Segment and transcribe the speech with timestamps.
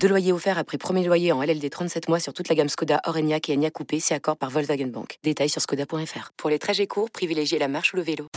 [0.00, 3.00] Deux loyers offerts après premier loyer en LLD 37 mois sur toute la gamme Skoda,
[3.06, 5.18] Orenia et Enya Coupé, c'est accord par Volkswagen Bank.
[5.24, 6.32] Détails sur skoda.fr.
[6.36, 8.28] Pour les trajets courts, privilégiez la marche ou le vélo.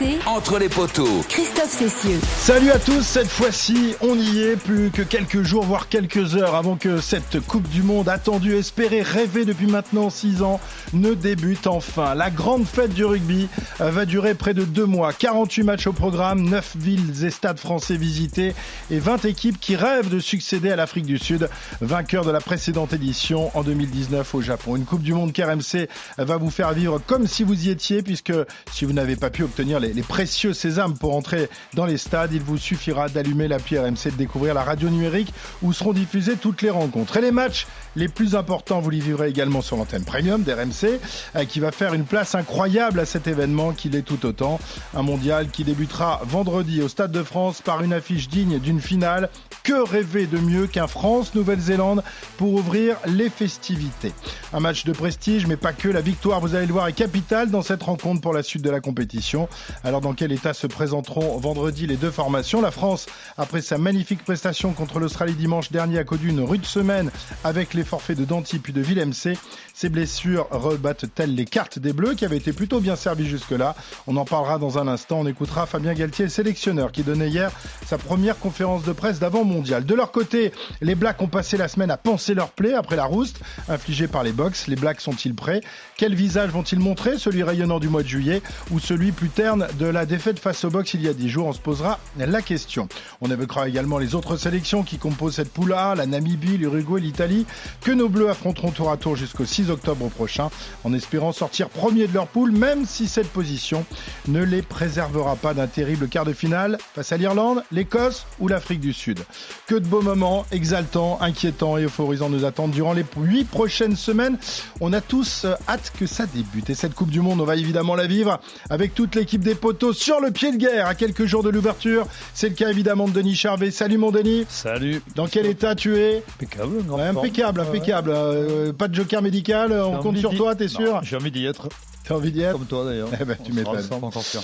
[0.00, 1.24] RMC, Entre les poteaux.
[1.28, 2.18] Christophe Cessieux.
[2.38, 6.54] Salut à tous, cette fois-ci, on y est, plus que quelques jours, voire quelques heures
[6.54, 10.60] avant que cette Coupe du Monde attendue, espérée, rêvée depuis maintenant 6 ans,
[10.92, 12.14] ne débute enfin.
[12.14, 13.48] La grande fête du rugby
[13.80, 17.58] euh, va durer près de deux mois, 48 matchs au programme, 9 villes et stades
[17.58, 18.54] français visités
[18.90, 21.48] et 20 équipes qui rêvent de succéder à l'Afrique du Sud,
[21.80, 24.76] vainqueur de la précédente édition en 2019 au Japon.
[24.76, 28.32] Une Coupe du Monde qu'RMC va vous faire vivre comme si vous y étiez, puisque
[28.72, 32.32] si vous n'avez pas pu obtenir les, les précieux sésames pour entrer dans les stades,
[32.32, 36.62] il vous suffira d'allumer l'appli RMC, de découvrir la radio numérique où seront diffusées toutes
[36.62, 37.16] les rencontres.
[37.16, 41.00] Et les matchs les plus importants, vous les vivrez également sur l'antenne premium d'RMC,
[41.36, 44.60] euh, qui va faire une place incroyable à cet événement qui l'est tout autant.
[44.94, 49.28] Un mondial qui débutera vendredi au Stade de France par une affiche digne d'une finale.
[49.62, 52.02] Que rêver de mieux qu'un France-Nouvelle-Zélande
[52.38, 54.12] pour ouvrir les festivités?
[54.52, 55.88] Un match de prestige, mais pas que.
[55.88, 58.70] La victoire, vous allez le voir, est capitale dans cette rencontre pour la suite de
[58.70, 59.48] la compétition.
[59.84, 62.60] Alors dans quel état se présenteront vendredi les deux formations?
[62.60, 67.10] La France, après sa magnifique prestation contre l'Australie dimanche dernier, a connu une rude semaine
[67.44, 69.34] avec les forfaits de Danty puis de Villemc.
[69.80, 73.74] Ces blessures rebattent-elles les cartes des Bleus qui avaient été plutôt bien servis jusque-là
[74.06, 75.20] On en parlera dans un instant.
[75.20, 77.50] On écoutera Fabien Galtier, le sélectionneur, qui donnait hier
[77.86, 79.86] sa première conférence de presse d'avant mondial.
[79.86, 83.06] De leur côté, les Blacks ont passé la semaine à penser leur plaie après la
[83.06, 84.66] rouste infligée par les Box.
[84.66, 85.62] Les Blacks sont-ils prêts?
[85.96, 89.86] Quel visage vont-ils montrer Celui rayonnant du mois de juillet ou celui plus terne de
[89.86, 91.46] la défaite face aux Box il y a 10 jours?
[91.46, 92.86] On se posera la question.
[93.22, 97.46] On évoquera également les autres sélections qui composent cette poule A, la Namibie, l'Uruguay, l'Italie,
[97.80, 100.50] que nos Bleus affronteront tour à tour jusqu'au 6 octobre prochain,
[100.84, 103.84] en espérant sortir premier de leur poule, même si cette position
[104.28, 108.80] ne les préservera pas d'un terrible quart de finale face à l'Irlande, l'Écosse ou l'Afrique
[108.80, 109.20] du Sud.
[109.66, 114.38] Que de beaux moments exaltants, inquiétants et euphorisants nous attendent durant les huit prochaines semaines.
[114.80, 116.70] On a tous euh, hâte que ça débute.
[116.70, 119.92] Et cette Coupe du Monde, on va évidemment la vivre avec toute l'équipe des poteaux
[119.92, 122.06] sur le pied de guerre à quelques jours de l'ouverture.
[122.34, 123.70] C'est le cas évidemment de Denis Charvet.
[123.70, 124.46] Salut mon Denis.
[124.48, 125.02] Salut.
[125.14, 126.22] Dans quel état tu es?
[126.36, 126.76] Impeccable.
[126.88, 128.10] Ouais, Impeccable, impeccable.
[128.14, 131.68] Euh, pas de joker médical, on compte sur toi, t'es sûr J'ai envie d'y être.
[132.04, 133.08] T'as envie d'y être Comme toi d'ailleurs.
[133.20, 133.78] Eh ben, tu On m'étonnes.
[133.78, 134.42] ensemble, encore sûr.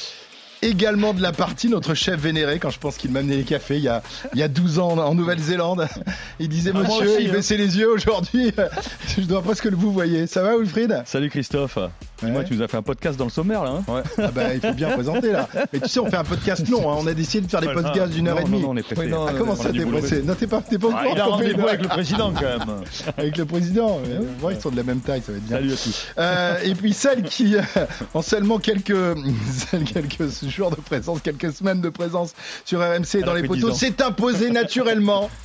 [0.62, 3.76] Également de la partie, notre chef vénéré, quand je pense qu'il m'a amené les cafés
[3.76, 5.86] il y a, il y a 12 ans en Nouvelle-Zélande.
[6.40, 7.32] Il disait, Ah, monsieur, aussi, il hein.
[7.34, 8.52] baissait les yeux aujourd'hui.
[9.16, 10.26] Je dois presque le vous voyez.
[10.26, 11.02] Ça va, Wilfried?
[11.04, 11.78] Salut Christophe.
[12.22, 13.70] Dis-moi, tu nous as fait un podcast dans le sommaire là.
[13.88, 14.02] Hein ouais.
[14.18, 15.48] ah bah, Il faut bien présenter là.
[15.72, 16.90] Mais tu sais, on fait un podcast long.
[16.90, 16.96] hein.
[17.00, 18.60] On a décidé de faire des podcasts d'une heure non, et demie.
[18.60, 19.10] Non, non, on est pressé.
[19.12, 20.22] Ah, comment On ça, t'es pressé?
[20.22, 22.40] Non, t'es pas, t'es pas au Ah, courant il a rendez-vous avec le président quand
[22.42, 22.82] même.
[23.18, 24.00] avec le président.
[24.06, 25.56] Mais, ouais, ils sont de la même taille, ça va être bien.
[25.58, 26.06] Salut à tous.
[26.18, 27.60] Euh, et puis celle qui, euh,
[28.14, 28.94] en seulement quelques,
[29.92, 32.32] quelques jours de présence, quelques semaines de présence
[32.64, 33.74] sur RMC et dans les poteaux, 10 ans.
[33.74, 35.30] s'est imposée naturellement.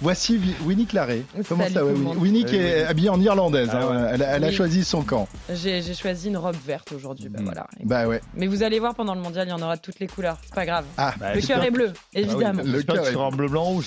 [0.00, 1.24] Voici Winnie Claré.
[1.48, 2.16] Comment Salut ça va, le Winnie monde.
[2.18, 3.68] Winnie qui est habillée en irlandaise.
[3.72, 4.04] Ah hein.
[4.04, 4.10] ouais.
[4.14, 4.54] Elle, a- Oui.
[4.54, 5.28] choisi son camp.
[5.52, 7.44] J'ai choisi une robe verte aujourd'hui, bah Mm.
[7.44, 7.66] voilà.
[7.84, 8.20] Bah ouais.
[8.34, 10.38] Mais vous allez voir pendant le mondial, il y en aura de toutes les couleurs.
[10.44, 10.84] C'est pas grave.
[10.96, 11.14] Ah.
[11.18, 12.62] Bah, le cœur est bleu, évidemment.
[12.64, 13.86] Le J'espère cœur que tu est- bleu, blanc, rouge.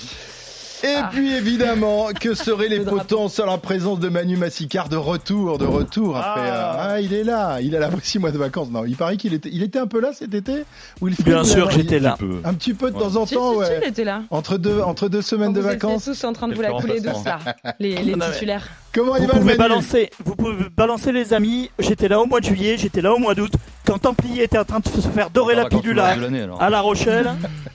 [0.84, 1.10] Et Ah.
[1.12, 5.66] puis évidemment, que seraient les potents sans la présence de Manu Massicard de retour, de
[5.66, 6.50] retour après.
[6.50, 6.76] Ah.
[6.76, 8.70] euh, ah, il est là, il a là six mois de vacances.
[8.72, 10.64] Non, il paraît qu'il était, il était un peu là cet été.
[11.02, 12.18] Wilfried, Bien vous sûr, j'étais il- là.
[12.44, 13.02] Un petit peu de Ouais.
[13.02, 13.80] temps en Si, temps, si, si, ouais.
[13.84, 14.24] il était là.
[14.32, 16.06] Entre deux, entre deux semaines de Vous étiez vacances.
[16.06, 17.40] tous en train de vous la couler douce là,
[17.80, 18.68] les, les Non, mais- titulaires.
[18.94, 21.70] Comment il Vous va le pouvez balancer, vous pouvez balancer les amis.
[21.80, 23.54] J'étais là au mois de juillet, j'étais là au mois d'août,
[23.92, 27.32] quand Templier était en train de se faire dorer la le à, La Rochelle.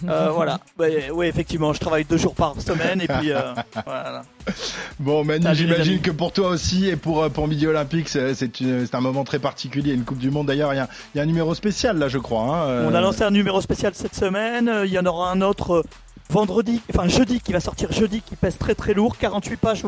[0.08, 0.60] Euh, voilà.
[0.78, 3.40] Ouais, effectivement, je travaille deux jours par semaine et puis euh,
[3.84, 4.22] voilà.
[4.98, 9.00] Bon, Manu, j'imagine que pour toi aussi et pour, euh, pour Midi Olympique, c'est un
[9.00, 10.46] moment très particulier, une Coupe du Monde.
[10.46, 12.42] D'ailleurs, il y a, il y a un numéro spécial là, je crois.
[12.42, 14.70] hein, euh, On a lancé un numéro spécial cette semaine.
[14.84, 15.84] Il y en aura un autre
[16.30, 19.82] vendredi, enfin jeudi, qui va sortir jeudi, qui pèse très très lourd, 48 pages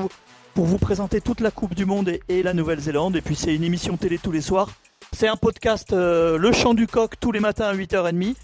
[0.52, 3.16] pour vous présenter toute la Coupe du Monde et, et la Nouvelle-Zélande.
[3.16, 4.69] Et puis c'est une émission télé tous les soirs.
[5.12, 8.37] C'est un podcast euh, Le Chant du Coq tous les matins à 8h30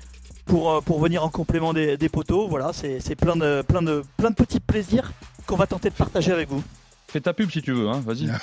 [0.46, 2.48] pour, euh, pour venir en complément des, des poteaux.
[2.48, 3.62] Voilà, c'est plein de
[4.36, 5.12] petits plaisirs
[5.46, 6.62] qu'on va tenter de partager avec vous.
[7.14, 8.02] Fais ta pub si tu veux, hein.
[8.04, 8.28] Vas-y.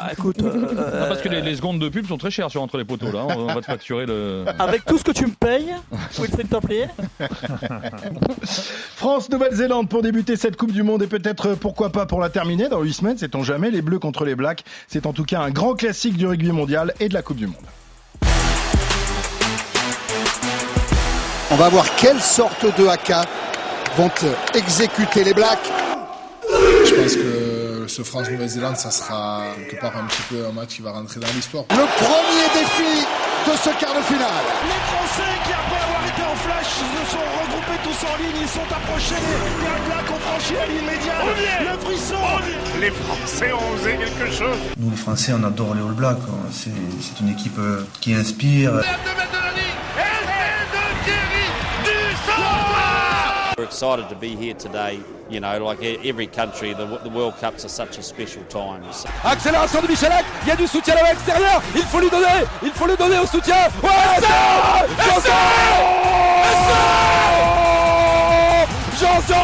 [0.00, 2.62] Ah, écoute, euh, Non, parce que les, les secondes de pub sont très chères sur
[2.62, 3.26] entre les poteaux là.
[3.28, 4.44] On, on va te facturer le.
[4.60, 5.74] avec tout ce que tu me payes,
[6.16, 6.86] Wilfried Templier,
[8.94, 12.28] France, Nouvelle-Zélande pour débuter cette Coupe du Monde et peut-être euh, pourquoi pas pour la
[12.30, 13.72] terminer dans 8 semaines, sait-on jamais.
[13.72, 16.94] Les Bleus contre les Blacks, c'est en tout cas un grand classique du rugby mondial
[17.00, 17.56] et de la Coupe du Monde.
[21.50, 23.12] va voir quelle sorte de AK
[23.96, 24.10] vont
[24.54, 25.68] exécuter les Blacks.
[26.50, 30.82] Je pense que ce France-Nouvelle-Zélande, ça sera quelque part un petit peu un match qui
[30.82, 31.64] va rentrer dans l'histoire.
[31.70, 33.06] Le premier défi
[33.46, 34.46] de ce quart de finale.
[34.64, 38.42] Les Français qui, après avoir été en flash, se sont regroupés tous en ligne.
[38.42, 39.14] Ils sont approchés.
[39.14, 41.72] Les Blacks ont franchi la ligne médiane.
[41.72, 42.14] Le frisson.
[42.80, 44.58] Les Français ont osé quelque chose.
[44.76, 46.18] Nous, les Français, on adore les All Blacks.
[46.52, 48.72] C'est une équipe euh, qui inspire.
[53.58, 55.00] We're excited to be here today.
[55.28, 58.84] You know, like every country, the, the World Cups are such a special time.
[59.24, 62.70] Accélération de Michelek, il y a du soutien à l'extérieur, il faut lui donner, il
[62.70, 63.56] faut lui donner au soutien.
[63.82, 63.90] Ouais,
[65.04, 65.32] Janson
[69.00, 69.34] Janson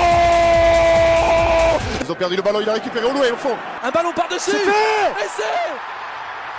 [2.00, 3.56] Ils ont perdu le ballon, il a récupéré au loin au fond.
[3.82, 5.44] Un ballon par-dessus C'est fait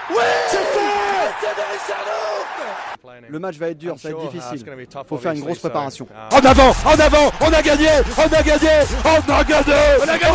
[0.09, 0.85] Oui C'est fait
[3.29, 4.63] Le match va être dur, ça va être difficile.
[5.07, 6.07] Faut faire une grosse préparation.
[6.31, 8.69] En avant, en avant, on a gagné, on a gagné,
[9.03, 10.33] on a gagné, on a gagné,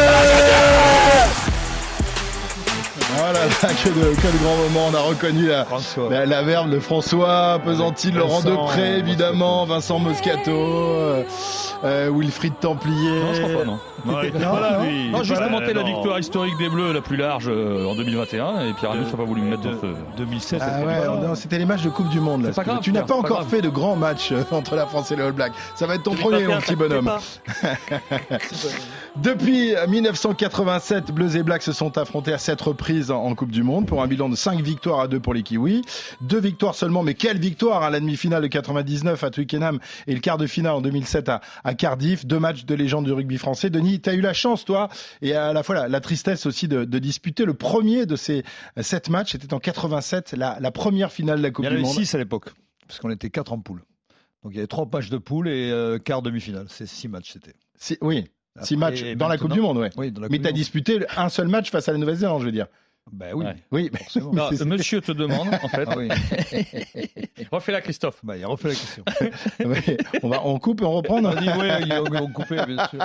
[0.00, 1.35] on a gagné.
[3.16, 3.38] Voilà,
[3.84, 4.86] que de, quel grand moment.
[4.90, 5.66] On a reconnu la,
[6.10, 11.22] la, la verve de François, Pesanti, Laurent Depré, évidemment, Vincent Moscato, euh,
[11.84, 13.10] euh, Wilfried Templier.
[13.20, 13.78] Non, je crois pas, non.
[14.06, 15.10] Non, il pas là, lui.
[15.10, 18.72] Non, juste commenter la victoire historique des Bleus la plus large euh, en 2021 et
[18.74, 19.86] Pierre Arnaud n'a pas voulu me mettre dans ce
[20.16, 20.62] 2007.
[20.62, 22.44] Ah ouais, c'était les matchs de Coupe du Monde.
[22.44, 23.48] Là, grave, tu n'as pas encore grave.
[23.48, 25.52] fait de grands matchs euh, entre la France et les All Blacks.
[25.74, 27.10] Ça va être ton premier, mon petit bonhomme.
[29.22, 33.86] Depuis 1987, Bleus et Blacks se sont affrontés à sept reprises en Coupe du Monde
[33.86, 35.82] pour un bilan de 5 victoires à 2 pour les Kiwis.
[36.20, 40.20] Deux victoires seulement, mais quelle victoire hein, La demi-finale de 99 à Twickenham et le
[40.20, 42.26] quart de finale en 2007 à, à Cardiff.
[42.26, 43.70] Deux matchs de légende du rugby français.
[43.70, 44.88] Denis, tu as eu la chance, toi,
[45.22, 48.44] et à la fois la, la tristesse aussi de, de disputer le premier de ces
[48.80, 49.32] sept matchs.
[49.32, 51.86] C'était en 87, la, la première finale de la Coupe Il y en du avait
[51.86, 51.94] Monde.
[51.96, 52.50] six à l'époque,
[52.86, 53.82] parce qu'on était quatre en poule.
[54.44, 56.66] Donc il y avait trois matchs de poule et euh, quart demi-finale.
[56.68, 57.54] C'est six matchs, c'était.
[57.78, 58.26] Si- oui,
[58.62, 59.90] six matchs dans la Coupe du Monde, ouais.
[59.96, 62.46] Oui, dans la Mais tu as disputé un seul match face à la Nouvelle-Zélande, je
[62.46, 62.66] veux dire.
[63.12, 63.44] Ben oui.
[63.44, 63.56] Ouais.
[63.70, 64.32] Oui, Forcément.
[64.34, 65.86] Non, monsieur te demande, en fait.
[65.86, 66.08] Ah oui.
[67.52, 68.18] Refais-la, Christophe.
[68.24, 69.04] Bah, il a refait la question.
[70.22, 71.24] On, va, on coupe et on reprend.
[71.24, 72.98] On dit oui, on, coupait, bien sûr.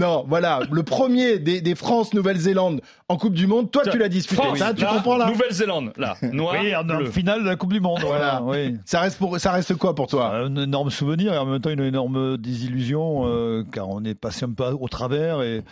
[0.00, 4.42] Non, voilà, le premier des, des France-Nouvelle-Zélande en Coupe du Monde, toi tu l'as disputé,
[4.42, 6.16] France, ça, tu là, comprends là Nouvelle-Zélande, là.
[6.22, 8.00] Noir, Oui, en, finale de la Coupe du Monde.
[8.00, 8.40] Voilà.
[8.42, 8.68] Voilà.
[8.68, 8.76] Oui.
[8.84, 11.70] ça reste, pour, ça reste quoi pour toi Un énorme souvenir et en même temps
[11.70, 15.62] une énorme désillusion euh, car on est passé un peu au travers et,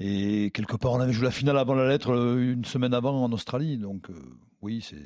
[0.00, 3.22] et quelque part on avait joué la finale avant la lettre euh, une semaine avant
[3.22, 3.78] en Australie.
[3.78, 4.14] Donc euh,
[4.62, 5.02] oui c'est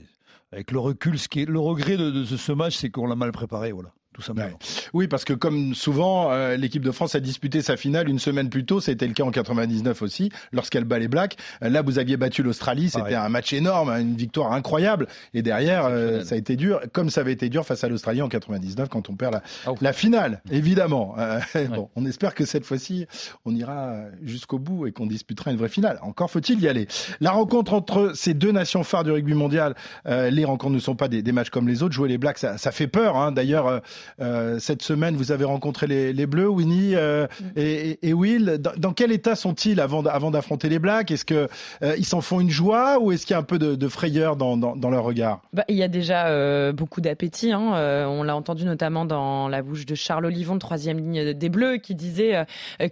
[0.53, 3.17] avec le recul ce qui est le regret de, de ce match c'est qu'on l'a
[3.17, 4.49] mal préparé voilà tout simplement.
[4.49, 4.55] Ouais.
[4.93, 8.51] Oui, parce que comme souvent, euh, l'équipe de France a disputé sa finale une semaine
[8.51, 8.81] plus tôt.
[8.81, 11.37] C'était le cas en 99 aussi, lorsqu'elle bat les Blacks.
[11.63, 12.91] Euh, Là, vous aviez battu l'Australie.
[12.91, 15.07] C'était un match énorme, hein, une victoire incroyable.
[15.35, 18.21] Et derrière, euh, ça a été dur, comme ça avait été dur face à l'Australie
[18.23, 21.15] en 99 quand on perd la, Ah, la finale, évidemment.
[21.19, 21.41] Euh,
[21.75, 23.07] bon, on espère que cette fois-ci,
[23.45, 25.99] on ira jusqu'au bout et qu'on disputera une vraie finale.
[26.03, 26.87] Encore faut-il y aller.
[27.21, 29.75] La rencontre entre ces deux nations phares du rugby mondial,
[30.07, 31.95] euh, les rencontres ne sont pas des, des matchs comme les autres.
[31.95, 33.17] Jouer les Blacks, ça, ça fait peur.
[33.17, 33.33] Hein.
[33.33, 33.81] D'ailleurs,
[34.21, 37.27] euh, cette semaine, vous avez rencontré les, les Bleus, Winnie euh,
[37.57, 38.59] et, et- Will.
[38.61, 41.11] Dans, dans quel état sont-ils avant, d'affronter les Blacks?
[41.11, 41.49] Est-ce que
[41.83, 43.89] euh, ils s'en font une joie ou est-ce qu'il y a un peu de, de
[43.89, 45.41] frayeur dans, dans, dans leur regard?
[45.53, 47.53] Bah, il y a déjà beaucoup d'appétit.
[47.53, 48.07] Hein.
[48.09, 51.79] On l'a entendu notamment dans la bouche de Charles Olivon, de troisième ligne des Bleus,
[51.79, 52.45] qui disait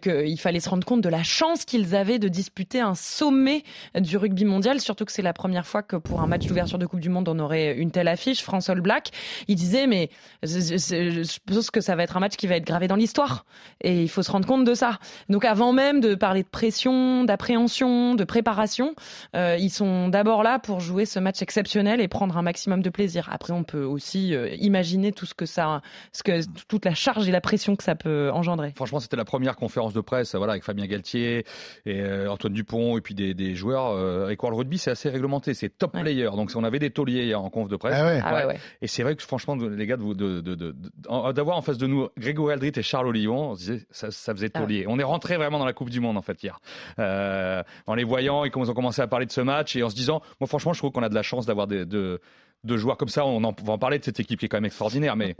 [0.02, 3.62] qu'il fallait se rendre compte de la chance qu'ils avaient de disputer un sommet
[3.99, 6.87] du rugby mondial, surtout que c'est la première fois que pour un match d'ouverture de
[6.87, 9.11] Coupe du Monde, on aurait une telle affiche, France All Black.
[9.49, 10.11] Il disait, mais
[11.09, 13.45] je pense que ça va être un match qui va être gravé dans l'histoire.
[13.80, 14.99] Et il faut se rendre compte de ça.
[15.28, 18.95] Donc avant même de parler de pression, d'appréhension, de préparation,
[19.37, 22.90] euh, ils sont d'abord là pour jouer ce match exceptionnel et prendre un maximum de
[22.90, 23.28] plaisir.
[23.33, 25.80] Après, on peut aussi euh, imaginer tout ce que ça,
[26.12, 28.73] ce que toute la charge et la pression que ça peut engendrer.
[28.76, 31.45] Franchement, c'était la première conférence de presse, voilà, avec Fabien Galtier
[31.87, 33.88] et euh, Antoine Dupont et puis des, des joueurs.
[33.92, 36.02] Euh, avec World Rugby, c'est assez réglementé, c'est top Ouais.
[36.02, 36.30] player.
[36.37, 37.95] Donc, on avait des tauliers hier en conf de presse.
[37.99, 38.21] Ah ouais.
[38.25, 38.59] Ah ouais, ouais.
[38.80, 40.40] Et c'est vrai que franchement, les gars, de vous- de-
[40.97, 44.35] d'avoir en face de nous Grégory Aldrit et Charles Olivon, on se disait ça, ça
[44.35, 44.85] faisait Ah taulier.
[44.88, 46.61] On est rentré vraiment dans la Coupe du Monde en fait hier.
[46.99, 49.94] Euh, en les voyant, ils ont commencé à parler de ce match et en se
[49.94, 52.20] disant, moi franchement, je trouve qu'on a de la chance d'avoir des, de,
[52.64, 53.25] de joueurs comme ça.
[53.25, 55.37] On, en, va en parler de cette équipe qui est quand même extraordinaire, mais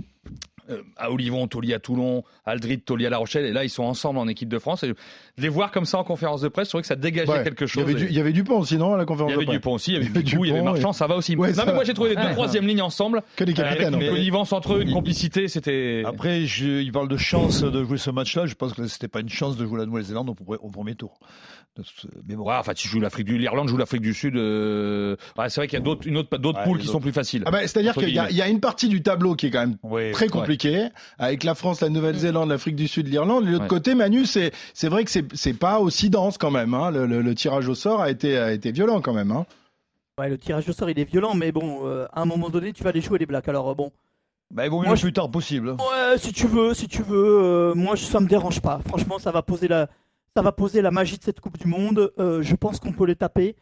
[0.97, 4.19] à Olivon, Taulier à Toulon, Aldrit, Taulier à La Rochelle, et là ils sont ensemble
[4.19, 4.83] en équipe de France.
[4.85, 4.93] Et
[5.39, 7.45] les voir comme ça en conférence de presse, je trouvais que ça dégageait Ouais.
[7.45, 7.83] quelque Il y chose.
[7.85, 9.43] avait, du, Et- il y avait Dupont aussi, non, à la il conférence y avait
[9.45, 10.73] de presse Dupont aussi, il y avait Il y avait Bicou, il y avait Dupont,
[10.73, 11.37] Marchand, et- ça va aussi.
[11.37, 13.23] Ouais, non, ça mais moi j'ai trouvé les deux troisième lignes ensemble.
[13.37, 14.01] Que des Avec capitaines.
[14.01, 14.09] fait.
[14.09, 16.03] connivence entre eux, une complicité, c'était.
[16.07, 18.47] Après, je, il parle de chance de jouer ce match-là.
[18.47, 21.19] Je pense que c'était pas une chance de jouer la Nouvelle-Zélande au premier tour.
[22.27, 22.45] Mais bon.
[22.45, 24.37] Ouais, enfin, tu joues l'Afrique du l'Irlande joue l'Afrique du Sud.
[24.37, 25.17] Euh...
[25.39, 27.43] Ouais, c'est vrai qu'il y a d'autres une autre d'autres poules qui sont plus faciles.
[27.47, 30.13] Ah bah, C'est-à-dire qu'il y, y, a une partie du tableau qui est quand même
[30.13, 33.47] très compliquée avec la France, la Nouvelle-Zélande, l'Afrique du Sud, l'Irlande.
[33.47, 36.75] De l'autre côté, Manu, c'est c'est vrai que c'est c'est pas aussi dense quand même.
[36.75, 36.91] Hein.
[36.91, 39.31] Le, le, le, tirage au sort a été a été violent quand même.
[39.31, 39.47] Hein.
[40.19, 42.73] Ouais, le tirage au sort il est violent, mais bon, euh, à un moment donné,
[42.73, 43.49] tu vas aller jouer les Blacks.
[43.49, 43.91] Alors euh, bon.
[44.51, 45.71] Bah, il vaut mieux moi, le plus tard possible.
[45.71, 47.71] Ouais, si tu veux, si tu veux.
[47.71, 48.81] Euh, moi, ça me dérange pas.
[48.87, 49.89] Franchement, ça va poser la,
[50.37, 52.13] ça va poser la magie de cette Coupe du Monde.
[52.19, 53.57] Euh, je pense qu'on peut les taper.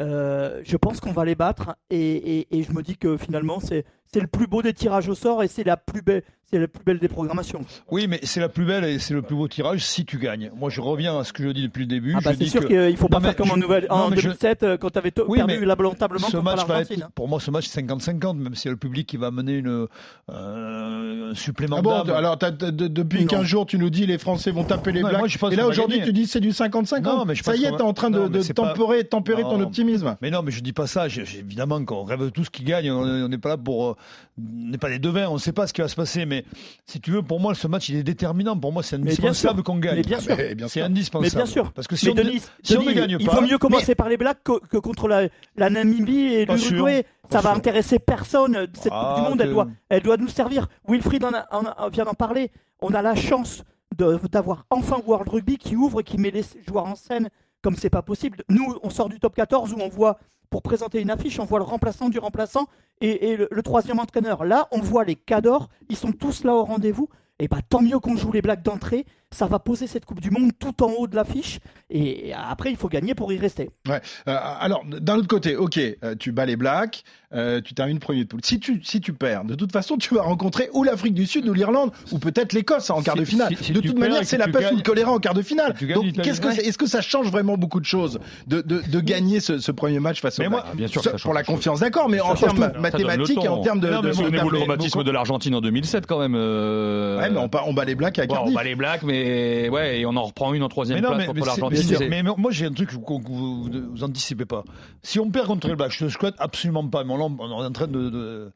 [0.00, 3.84] Euh, je pense qu'on va les battre et, je me dis que finalement c'est
[4.16, 6.84] le plus beau des tirages au sort et c'est la plus belle c'est la plus
[6.84, 7.64] belle des programmations.
[7.90, 10.50] Oui, mais c'est la plus belle et c'est le plus beau tirage si tu gagnes.
[10.56, 12.14] Moi, je reviens à ce que je dis depuis le début.
[12.16, 14.90] Ah bah c'est sûr qu'il faut pas faire comme en, nouvelle, en 2007 euh, quand
[14.90, 17.10] tu avais oui, perdu lamentablement ce match va être.
[17.14, 19.86] Pour moi, ce match c'est 50-50, même si le public qui va mener une
[20.30, 21.76] euh, un supplément.
[21.78, 25.36] Ah bon, alors depuis 15 jours, tu nous dis les Français vont taper les Blacks.
[25.50, 27.42] et là aujourd'hui, tu dis c'est du 50-50.
[27.42, 30.16] Ça y est, t'es en train de, tempérer, tempérer ton optimisme.
[30.22, 31.06] Mais non, mais je dis pas ça.
[31.06, 32.90] Évidemment qu'on rêve tous qui gagnent.
[32.90, 33.96] On n'est pas là pour, euh,
[34.38, 35.28] on n'est pas des devins.
[35.28, 36.43] On ne sait pas ce qui va se passer, mais
[36.86, 38.58] si tu veux, pour moi, ce match, il est déterminant.
[38.58, 39.96] Pour moi, c'est indispensable qu'on gagne.
[39.96, 40.36] Mais bien sûr.
[40.68, 41.32] C'est indispensable.
[41.34, 41.72] Mais bien sûr.
[41.72, 43.22] Parce que si, on, ne gagne pas.
[43.22, 47.04] Il vaut mieux commencer par les Blacks que, contre la, Namibie et l'Uruguay.
[47.30, 48.66] Ça va intéresser personne.
[48.74, 50.68] Cette Coupe du Monde, elle, doit, elle doit nous servir.
[50.88, 52.50] Wilfried en vient d'en parler.
[52.80, 53.64] On a la chance
[53.96, 57.30] d'avoir enfin World Rugby qui ouvre et qui met les joueurs en scène
[57.64, 58.44] comme c'est pas possible.
[58.50, 60.18] Nous, on sort du top 14 où on voit
[60.50, 62.66] pour présenter une affiche, on voit le remplaçant du remplaçant
[63.00, 64.44] et, le, troisième entraîneur.
[64.44, 67.08] Là, on voit les cadors, ils sont tous là au rendez-vous.
[67.40, 70.30] Et bah tant mieux qu'on joue les blagues d'entrée, ça va poser cette Coupe du
[70.30, 71.58] Monde tout en haut de l'affiche.
[71.90, 73.70] Et après, il faut gagner pour y rester.
[73.88, 74.00] Ouais.
[74.28, 78.24] Euh, alors, d'un autre côté, ok, euh, tu bats les Blacks, euh, tu termines premier
[78.24, 78.40] de poule.
[78.44, 81.48] Si tu, si tu perds, de toute façon, tu vas rencontrer ou l'Afrique du Sud
[81.48, 83.54] ou l'Irlande, ou peut-être l'Écosse en quart de finale.
[83.54, 85.74] de toute manière, c'est la peste ou le choléra en quart de finale.
[85.94, 89.40] Donc, qu'est-ce que est-ce que ça change vraiment beaucoup de choses de, de, de gagner
[89.40, 92.34] ce, ce, premier match face au moi, bien sûr, Pour la confiance, d'accord, mais en
[92.34, 93.88] termes mathématiques et en termes de.
[93.88, 96.34] Mais de, le traumatisme de l'Argentine en 2007 quand même.
[96.34, 98.52] Ouais, mais on, on bat les Blacks à Cardiff.
[98.52, 99.23] on bat les Blacks, mais
[99.70, 102.08] ouais, et on en reprend une en troisième mais place contre l'Argentine.
[102.08, 104.64] Mais, moi, j'ai un truc que vous, vous, anticipez pas.
[105.02, 107.72] Si on perd contre les Blacks, je ne souhaite absolument pas, mais on, est en
[107.72, 108.50] train de,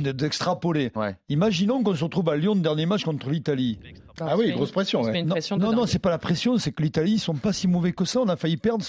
[0.00, 0.92] d'extrapoler.
[1.28, 3.78] Imaginons qu'on se retrouve à Lyon, le dernier match contre l'Italie.
[4.20, 5.02] Ah, oui, grosse pression.
[5.02, 8.04] non, non, c'est pas la pression, c'est que l'Italie, ils sont pas si mauvais que
[8.04, 8.20] ça.
[8.20, 8.84] On a failli perdre.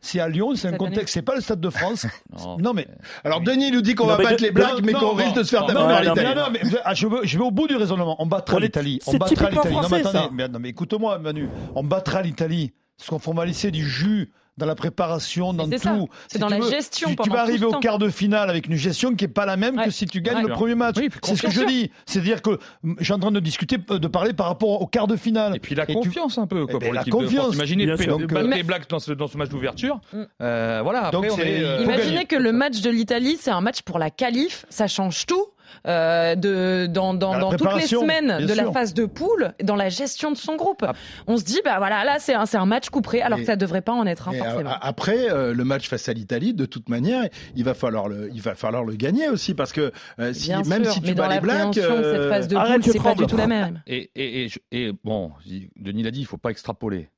[0.00, 2.06] C'est à Lyon, c'est un contexte, c'est pas le Stade de France.
[2.58, 2.86] non, mais.
[3.24, 5.66] Alors Denis nous dit qu'on va battre les Blacks, mais qu'on risque de se faire
[5.66, 6.34] taper par l'Italie.
[6.34, 8.16] Non, non, mais ah, je, vais, au bout du raisonnement.
[8.18, 9.00] On battra l'Italie.
[9.06, 9.74] On battra l'Italie.
[9.74, 11.48] Non, mais non, mais écoute-moi, Manu.
[11.74, 12.72] On battra l'Italie.
[12.96, 16.08] Parce qu'on formalisait du jus dans la préparation, dans tout.
[16.28, 17.08] C'est dans la gestion.
[17.10, 19.56] Tu, tu vas arriver au quart de finale avec une gestion qui est pas la
[19.56, 20.96] même que si tu gagnes le premier match.
[21.22, 21.90] c'est ce que je dis.
[22.06, 22.58] C'est-à-dire que
[22.98, 25.56] je suis en train de discuter, euh, de parler par rapport au quart de finale.
[25.56, 26.66] Et puis la confiance un peu.
[26.66, 27.54] Quoi, eh ben, la confiance.
[27.54, 30.00] Imaginez les Blacks dans ce, dans ce match d'ouverture.
[30.12, 30.22] Mm.
[30.40, 31.06] Euh, voilà.
[31.06, 34.10] Après, on est, euh, Imaginez que le match de l'Italie, c'est un match pour la
[34.10, 34.66] qualif.
[34.68, 35.46] Ça change tout.
[35.86, 39.88] Euh, de, dans, dans, dans toutes les semaines de la phase de poule, dans la
[39.88, 40.84] gestion de son groupe.
[40.86, 40.94] Ah.
[41.26, 43.82] On se dit, bah voilà, là c'est un, un match couperé, alors que ça devrait
[43.82, 44.70] pas en être, hein, forcément.
[44.80, 48.40] Après, euh, le match face à l'Italie, de toute manière, il va falloir le, il
[48.40, 51.74] va falloir le gagner aussi, parce que euh, si, même si tu bats les Blacks,
[51.74, 53.82] cette phase de poule, c'est pas du tout la même.
[53.86, 55.32] Et, et, et, et bon,
[55.76, 57.10] Denis l'a dit, il faut pas extrapoler.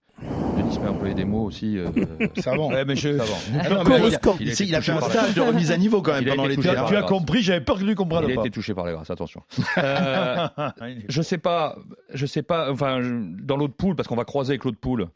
[0.56, 1.78] Denis m'a employé des mots aussi.
[1.78, 1.88] Euh,
[2.38, 2.70] savant.
[2.70, 3.16] Ouais, mais je...
[3.16, 3.38] savant.
[3.60, 3.98] Ah, non, mais
[4.40, 6.62] il, il, il, a fait un stage de remise à niveau quand même pendant l'été.
[6.62, 8.32] Tu, tu as compris, j'avais peur que tu comprennes pas.
[8.32, 9.42] Il a été touché par les grâces, attention.
[9.78, 10.48] euh,
[11.08, 11.76] je sais pas,
[12.12, 15.08] je sais pas, enfin, dans l'autre poule, parce qu'on va croiser avec l'autre poule,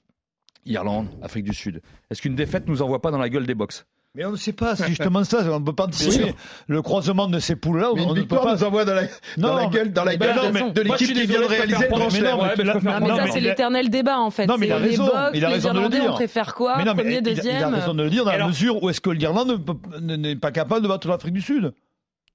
[0.66, 1.82] Irlande, Afrique du Sud.
[2.10, 3.86] Est-ce qu'une défaite nous envoie pas dans la gueule des box?
[4.14, 6.34] Mais on ne sait pas, c'est justement ça, on ne peut pas anticiper
[6.66, 7.92] le croisement de ces poules-là.
[7.92, 9.02] on ne peut pas nous envoie dans la,
[9.36, 13.16] dans la gueule, dans la gueule de l'équipe qui vient de réaliser le mais, mais,
[13.16, 14.46] ça, c'est l'éternel débat, en fait.
[14.46, 16.04] Non, mais il a raison, il a raison de le dire.
[16.08, 18.90] On préfère quoi Premier, deuxième Il a raison de le dire dans la mesure où
[18.90, 19.64] est-ce que l'Irlande
[20.00, 21.72] n'est pas capable de battre l'Afrique du Sud.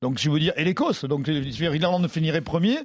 [0.01, 1.05] Donc, je veux dire, et l'Écosse.
[1.05, 2.77] Donc, l'Irlande finirait premier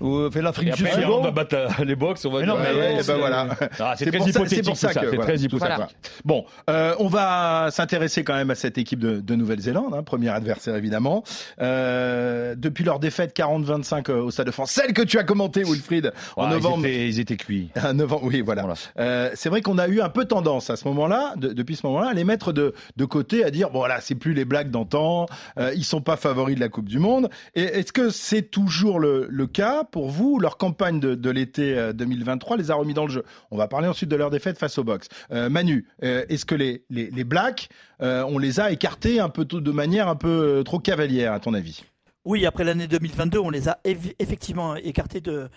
[0.00, 1.04] ou fait l'Afrique du Sud.
[1.08, 2.40] On va battre les box, on va.
[2.40, 3.48] Ben voilà.
[3.78, 4.76] Ah, c'est très hypothétique.
[4.76, 5.96] C'est ça, c'est très hypothétique.
[6.24, 10.28] Bon, euh, on va s'intéresser quand même à cette équipe de, de Nouvelle-Zélande, hein, premier
[10.28, 11.24] adversaire évidemment.
[11.60, 15.62] Euh, depuis leur défaite 40-25 euh, au Stade de France, celle que tu as commentée,
[15.64, 16.86] Wilfried, en novembre.
[16.86, 17.70] Ils étaient, ils étaient cuits.
[17.90, 18.66] En novembre, oui, voilà.
[18.98, 21.86] Euh, c'est vrai qu'on a eu un peu tendance à ce moment-là, de, depuis ce
[21.86, 22.72] moment-là, à les mettre de,
[23.04, 25.26] côté, à dire bon voilà, c'est plus les blagues d'antan,
[25.58, 27.30] euh, ils sont pas favoris de la Coupe du Monde.
[27.54, 32.56] Et est-ce que c'est toujours le, le cas pour vous, leur campagne de, l'été 2023
[32.56, 33.24] euh, les a remis dans le jeu.
[33.50, 35.08] On va parler ensuite de leur défaite face au box.
[35.32, 37.68] Euh, Manu, euh, est-ce que les, les, Blacks,
[38.00, 41.84] on les a écartés un peu de manière un peu trop cavalière, à ton avis?
[42.24, 43.80] Oui, après l'année 2022, on les a
[44.18, 45.48] effectivement écartés de,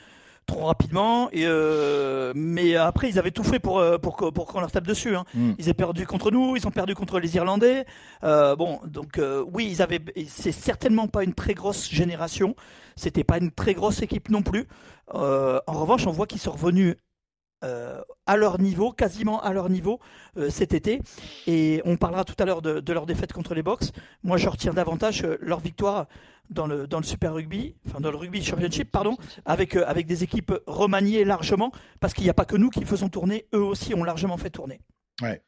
[0.46, 1.30] trop rapidement.
[1.32, 4.88] Et, euh, mais après, ils avaient tout fait pour, euh, pour, pour qu'on leur tape
[4.88, 5.16] dessus.
[5.16, 5.26] Hein.
[5.34, 5.54] Mm.
[5.58, 7.86] Ils ont perdu contre nous, ils ont perdu contre les Irlandais.
[8.24, 10.00] Euh, bon, donc euh, oui, ils avaient.
[10.28, 12.56] C'est certainement pas une très grosse génération.
[12.96, 14.68] C'était pas une très grosse équipe non plus.
[15.12, 16.96] En revanche, on voit qu'ils sont revenus
[17.64, 20.00] euh, à leur niveau, quasiment à leur niveau
[20.38, 21.02] euh, cet été.
[21.48, 23.92] Et on parlera tout à l'heure de, de leur défaite contre les Box.
[24.24, 26.08] Moi, je retiens davantage euh, leur victoire
[26.50, 30.06] dans le, dans le Super Rugby, enfin dans le Rugby Championship, pardon, avec, euh, avec
[30.06, 33.64] des équipes remaniées largement, parce qu'il n'y a pas que nous qui faisons tourner, eux
[33.64, 34.82] aussi ont largement fait tourner.
[35.22, 35.42] Ouais.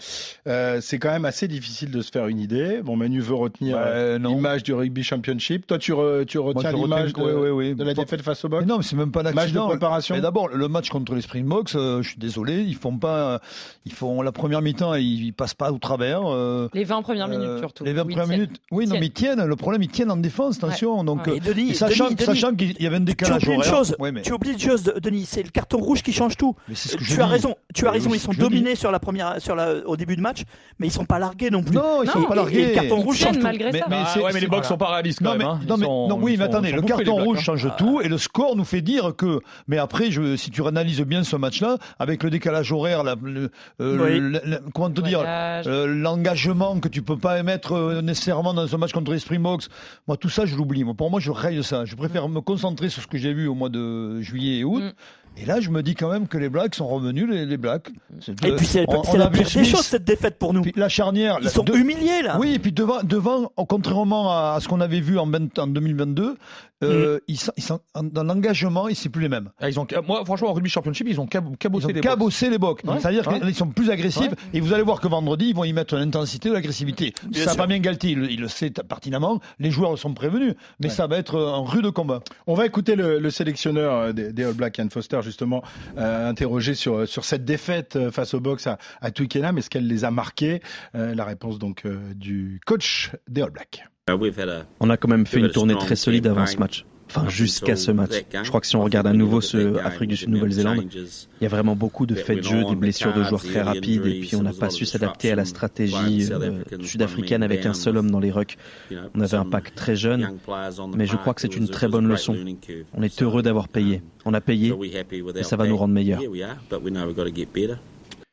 [0.48, 2.82] Euh, c'est quand même assez difficile de se faire une idée.
[2.84, 5.66] Bon, Manu veut retenir Ouais, euh, l'image du rugby championship.
[5.66, 7.76] Toi, tu, re- tu retiens l'image de, ouais, ouais, ouais.
[7.78, 10.14] la défaite face au Box Mais non, mais c'est même pas un Match de préparation
[10.16, 13.40] Mais d'abord, le match contre les Springboks, euh, je suis désolé, ils font pas,
[13.86, 16.22] ils font la première mi-temps, ils, ils passent pas au travers.
[16.26, 17.84] euh, Les 20 premières minutes surtout.
[17.86, 18.62] Les 20 Oui, premières minutes.
[18.72, 19.44] Oui, non, mais ils tiennent.
[19.44, 21.04] Le problème, ils tiennent en défense, attention.
[21.04, 21.34] Donc, Ouais.
[21.34, 23.56] euh, Et Denis, et sachant, Denis, sachant Denis, qu'il y avait un Tu décalage oublies
[23.56, 23.74] une horaire.
[23.76, 26.56] chose, Ouais, mais- tu oublies une chose, Denis, c'est le carton rouge qui change tout.
[26.70, 29.00] Mais c'est ce que tu as raison, tu as raison, ils sont dominés sur la
[29.00, 30.44] première, sur la, au début de match,
[30.80, 31.76] mais ils sont pas largués non plus.
[31.76, 32.60] Non, ils sont Non, pas et- largués.
[32.62, 33.42] et le carton rouge change tout.
[33.44, 33.86] malgré ça.
[33.90, 35.48] Ah, c'est- ouais, mais les box sont pas réalistes quand Non, mais, même.
[35.48, 35.60] hein.
[35.68, 38.18] non, mais, sont- non, oui, mais sont- attendez, le carton rouge change tout et le
[38.18, 39.40] score nous fait dire que.
[39.68, 43.50] Mais après, je, si tu analyses bien ce match-là, avec le décalage horaire, la- le-
[43.82, 44.20] euh, Oui.
[44.20, 48.74] le- le- comment te dire, euh, l'engagement que tu peux pas émettre euh, nécessairement dans
[48.74, 49.64] un match contre les Springboks,
[50.08, 50.84] moi tout ça je l'oublie.
[50.84, 51.86] Moi, Pour moi, je raye ça.
[51.86, 54.84] Je préfère me concentrer sur ce que j'ai vu au mois de juillet et août.
[55.38, 57.90] Et là, je me dis quand même que les Blacks sont revenus, les, les Blacks.
[58.46, 58.86] Et puis c'est
[59.18, 60.62] la pire des choses cette défaite pour nous.
[60.62, 61.38] puis la charnière.
[61.42, 62.38] Ils la- sont de- humiliés là.
[62.40, 65.68] oui, et puis devant, devant contrairement à, à ce qu'on avait vu en, 20 en
[65.68, 66.38] 2022,
[66.84, 69.52] euh, ils sont, ils sont- dans l'engagement, ils c'est plus les mêmes.
[69.60, 71.94] Ah, ils ont, moi, franchement, en rugby championship, ils ont cab- Ils cabossé ont les
[71.96, 72.08] Box.
[72.08, 72.82] cabossé les bocs.
[72.86, 73.40] Ouais, C'est-à-dire ouais.
[73.40, 74.30] qu'ils sont plus agressifs.
[74.32, 74.38] Ouais.
[74.54, 77.14] Et vous allez voir que vendredi, ils vont y mettre l'intensité, de l'agressivité.
[77.30, 77.58] Bien Ça, sûr.
[77.62, 79.40] Fabien Galtier, il, le- il le sait pertinemment.
[79.60, 80.54] Les joueurs sont prévenus.
[80.80, 82.22] Mais ça va être un rude combat.
[82.48, 85.64] On va écouter le, le sélectionneur euh, des, des All Blacks, Ian Foster, justement,
[85.98, 89.58] euh, interrogé sur, sur cette défaite euh, face au box à, à Twickenham.
[89.58, 90.62] Est-ce qu'elle les a marqués?
[90.96, 93.86] Euh, La réponse donc euh, du coach des All Blacks.
[94.80, 96.86] On a quand même fait une tournée très solide avant ce match.
[97.10, 98.12] Enfin, jusqu'à ce match.
[98.44, 101.46] Je crois que si on regarde à nouveau ce Afrique du Sud Nouvelle-Zélande, il y
[101.46, 104.36] a vraiment beaucoup de faits de jeu, des blessures de joueurs très rapides, et puis
[104.36, 108.20] on n'a pas su s'adapter à la stratégie euh, sud-africaine avec un seul homme dans
[108.20, 108.58] les rucks.
[109.16, 110.38] On avait un pack très jeune,
[110.96, 112.36] mais je crois que c'est une très bonne leçon.
[112.94, 114.04] On est heureux d'avoir payé.
[114.26, 114.72] On a payé,
[115.36, 116.22] et ça va nous rendre meilleurs.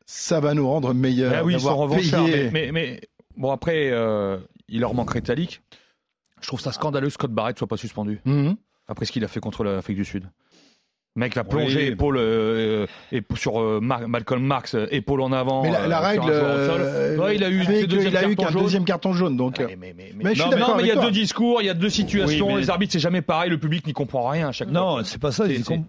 [0.04, 1.32] Ça va nous rendre meilleurs.
[1.34, 2.24] Ah oui, ils sont d'avoir revanchards.
[2.26, 2.50] payé.
[2.52, 3.00] Mais, mais, mais-
[3.36, 4.36] bon, après, euh,
[4.72, 5.62] il leur manquerait Talik.
[6.40, 8.20] Je trouve ça scandaleux que Scott Barrett soit pas suspendu.
[8.24, 8.56] Mhm.
[8.88, 10.28] Après ce qu'il a fait contre l'Afrique du Sud.
[11.14, 11.86] Mec va plonger Oui.
[11.88, 15.62] épaule euh, épaule sur euh, Mar- Malcolm Marx, euh, épaule en avant.
[15.62, 18.42] Mais la, la euh, règle, euh, Ouais, il a eu deuxième qu'il a eu carton
[18.44, 18.62] qu'un jaune.
[18.62, 19.36] deuxième carton jaune.
[19.36, 21.04] Donc, Mais, mais, mais je suis non, d'accord non, mais il y a toi.
[21.04, 22.46] deux discours, il y a deux situations.
[22.46, 23.50] Oui, mais- Les arbitres, c'est jamais pareil.
[23.50, 24.80] Le public n'y comprend rien à chaque fois.
[24.80, 25.44] Non, c'est pas ça.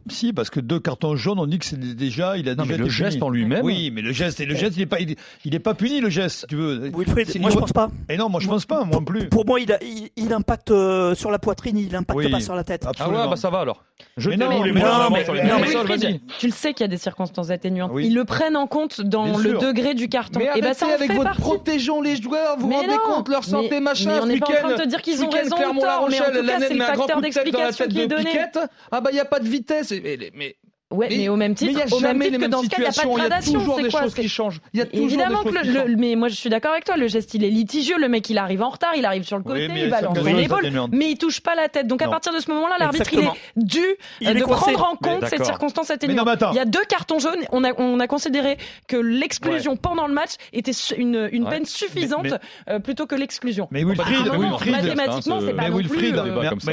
[0.09, 2.77] Si, parce que deux cartons jaunes, on dit que c'est déjà, il a Non, déjà
[2.77, 3.23] mais le geste puni.
[3.23, 3.63] en lui-même.
[3.63, 5.73] Oui, mais le geste, et le geste, il est pas, il, est- il est pas
[5.73, 6.91] puni, le geste, tu veux.
[6.93, 7.89] Wilfried, moi je il- pense pas.
[8.09, 9.29] Et non, moi je pense pas, moi non plus.
[9.29, 10.73] Pour moi, il, il, il impacte
[11.13, 12.85] sur la poitrine, il impacte pas sur la tête.
[12.99, 13.85] Ah ouais, bah ça va alors.
[14.17, 14.29] Je
[15.13, 17.49] Mais sur les mais non, mais- Wilfried, tu le sais qu'il y a des circonstances
[17.49, 17.91] atténuantes.
[17.93, 18.07] Oui.
[18.07, 19.59] Ils le prennent en compte dans Bien le sûr.
[19.61, 20.39] degré du carton.
[20.39, 21.41] Mais et ben ça avec fait votre partie.
[21.41, 24.11] protégeons les joueurs, vous Mais rendez non, compte leur santé, mais- machin.
[24.13, 26.19] mais on n'est pas en train de te dire qu'ils ont raison ou tort, mais
[26.19, 28.29] en tout cas, c'est le facteur d'explication qui est donné.
[28.91, 29.91] Ah bah il y a pas de vitesse.
[30.33, 30.55] Mais-
[30.93, 32.67] Ouais, mais, au même mais titre, y a au même titre les que dans ce
[32.67, 33.17] cas, il n'y a pas de situations.
[33.17, 33.59] Il y a gradation.
[33.59, 34.61] toujours c'est des quoi choses qui changent.
[34.73, 36.97] Il y a toujours Évidemment des que le, mais moi je suis d'accord avec toi,
[36.97, 39.43] le geste il est litigieux, le mec il arrive en retard, il arrive sur le
[39.45, 40.91] Oui, côté, mais il balance atténuantes.
[40.93, 41.87] mais il touche pas la tête.
[41.87, 43.79] Donc à partir de ce moment-là, l'arbitre il est dû
[44.21, 44.71] Il euh, est de coincé.
[44.73, 46.43] prendre en compte cette circonstance atténuante.
[46.51, 50.13] Il y a deux cartons jaunes, on a, on a considéré que l'exclusion pendant le
[50.13, 51.49] match était une, une Ouais.
[51.49, 52.31] peine suffisante Mais-
[52.69, 53.67] euh, plutôt que l'exclusion.
[53.71, 56.11] Mais Wilfried, Wilfried, mathématiquement, c'est pas mais non plus,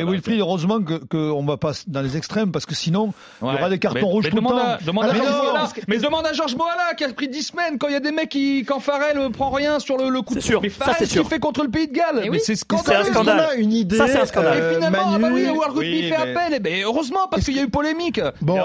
[0.04, 3.68] Wilfried, heureusement que qu'on va pas dans les extrêmes parce que sinon il y aura
[3.70, 4.66] des cartons Mais- rouges mais tout le demande temps.
[4.68, 7.08] à- demande à Ah, mais Georges parce que- Mais demande à Georges Moala qui a
[7.12, 9.96] pris 10 semaines quand il y a des mecs qui, quand Farrell prend rien sur
[9.96, 10.34] le, le coup.
[10.34, 12.20] de- C'est sûr, Mais ça, Farrell, c'est ce qu'il fait contre le Pays de Galles.
[12.22, 12.38] Mais oui.
[12.38, 12.96] c'est C'est scandaleux.
[12.98, 13.40] un Est-ce qu'on scandale.
[13.40, 14.58] a une idée Ça, c'est un scandale.
[14.58, 16.52] Et euh, finalement, ah bah oui, Manu, World Rugby oui, fait mais- appel.
[16.56, 18.20] Eh ben, heureusement, parce qu'il y a eu polémique.
[18.40, 18.58] Bon.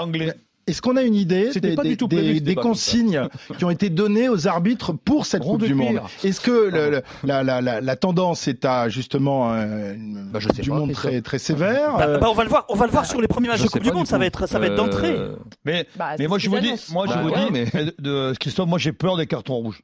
[0.66, 3.88] Est-ce qu'on a une idée des, pas du des- tout des- consignes qui ont été
[3.88, 6.00] données aux arbitres pour cette Coupe du Monde?
[6.24, 10.40] Est-ce que le- le- la, la, la, la tendance est à justement euh, une Bah,
[10.40, 11.96] je Coupe sais du pas, Monde très, très sévère?
[11.96, 13.62] Bah, euh, bah, on va le voir, on va le voir sur les premiers matchs
[13.62, 15.12] de Coupe du Monde, du ça va être, ça va être d'entrée.
[15.12, 18.32] Euh, Mais, Bah, mais moi je vous dis, moi je Bah, vous dis, mais- de,
[18.40, 19.82] Christophe, moi j'ai peur des cartons rouges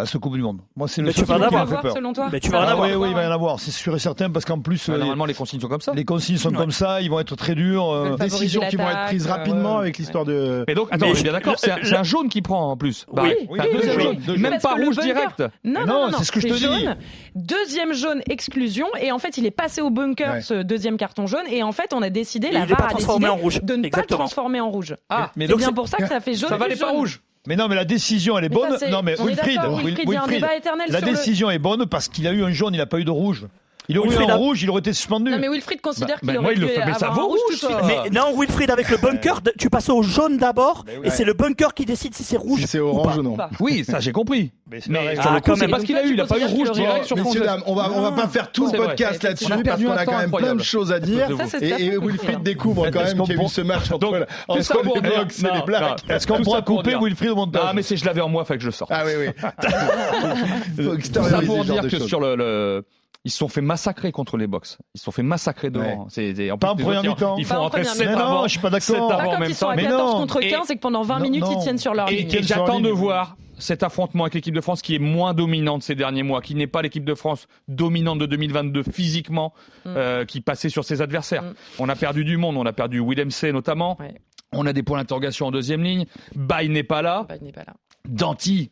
[0.00, 0.60] à ce Coupe du Monde.
[0.76, 1.92] Moi, c'est le seul tu vas qui m'a.
[1.92, 2.88] Selon toi Mais tu vas en ah, avoir.
[2.88, 4.88] Oui, oui, il va y en avoir, c'est sûr et certain, parce qu'en plus.
[4.88, 5.92] Bah, normalement, les consignes sont comme ça.
[5.92, 7.90] Les consignes sont comme ça, ils vont être très durs.
[7.90, 10.64] Euh, décisions qui vont être prises euh, rapidement avec l'histoire de.
[10.68, 13.06] Mais donc, attends, je suis bien d'accord, c'est un, jaune qui prend en plus.
[13.08, 14.38] Oui, bah, oui, oui deux jaunes.
[14.38, 15.42] Même pas rouge direct.
[15.64, 16.86] Non, non, c'est ce que je te dis.
[17.34, 21.46] Deuxième jaune, exclusion, et en fait, il est passé au bunker ce deuxième carton jaune,
[21.50, 22.86] et en fait, on a décidé, la de ne pas
[24.00, 24.94] le transformer en rouge.
[25.08, 26.50] Ah, mais c'est bien pour ça que ça fait jaune.
[26.50, 27.20] Ça valait pas rouge.
[27.46, 28.76] Mais non, mais la décision, elle est bonne.
[28.90, 32.42] Non, mais Wilfried, Wilfried, Wilfried, Wilfried, débat la décision est bonne parce qu'il a eu
[32.42, 33.46] un jaune, il n'a pas eu de rouge.
[33.90, 35.30] Il aurait Wilfried rouge, il aurait été suspendu.
[35.30, 37.26] Non, mais Wilfried considère bah, qu'il bah, aurait moi, il le fait, mais ça vaut
[37.26, 37.66] rouge,
[38.12, 41.84] non, Wilfried, avec le bunker, tu passes au jaune d'abord, et c'est le bunker qui
[41.84, 42.60] décide si c'est rouge.
[42.60, 43.36] Si c'est orange ou, non.
[43.60, 44.52] Oui, ça j'ai compris.
[44.70, 47.06] Mais, mais ah, c'est pas ce qu'il a eu, il a pas eu rouge direct
[47.06, 49.90] sur Messieurs, dames, on va, on va pas faire tout le podcast là-dessus, parce qu'on
[49.92, 51.28] a quand même plein de choses à dire.
[51.62, 54.26] Et Wilfried découvre quand même qu'il y a eu ce match entre.
[54.54, 58.58] Est-ce qu'on pourra couper Wilfried au montage Ah, mais si je l'avais en moi, fallait
[58.58, 58.90] que je le sorte.
[58.94, 61.02] Ah oui, oui.
[61.12, 62.84] Ça pour dire que sur le
[63.28, 64.78] ils se sont fait massacrer contre les box.
[64.94, 66.06] Ils se sont fait massacrer devant.
[66.08, 67.36] C'est, en pas plus, en première mi-temps.
[67.36, 68.36] Ils font rentrer 7 avant.
[68.36, 69.06] Non, je suis pas d'accord.
[69.06, 71.76] Pas quand ils sont à 14 contre 15 et que pendant 20 minutes ils tiennent
[71.76, 72.26] sur leur ligne.
[72.32, 75.94] Et j'attends de voir cet affrontement avec l'équipe de France qui est moins dominante ces
[75.94, 79.52] derniers mois, qui n'est pas l'équipe de France dominante de 2022 physiquement,
[79.84, 79.88] mm.
[79.94, 81.42] euh, qui passait sur ses adversaires.
[81.42, 81.54] Mm.
[81.80, 83.98] On a perdu du monde, on a perdu Willem C notamment.
[84.52, 86.06] On a des points d'interrogation en deuxième ligne.
[86.34, 87.26] Bay n'est pas là.
[87.28, 87.74] Bay n'est pas là.
[88.08, 88.70] Danti,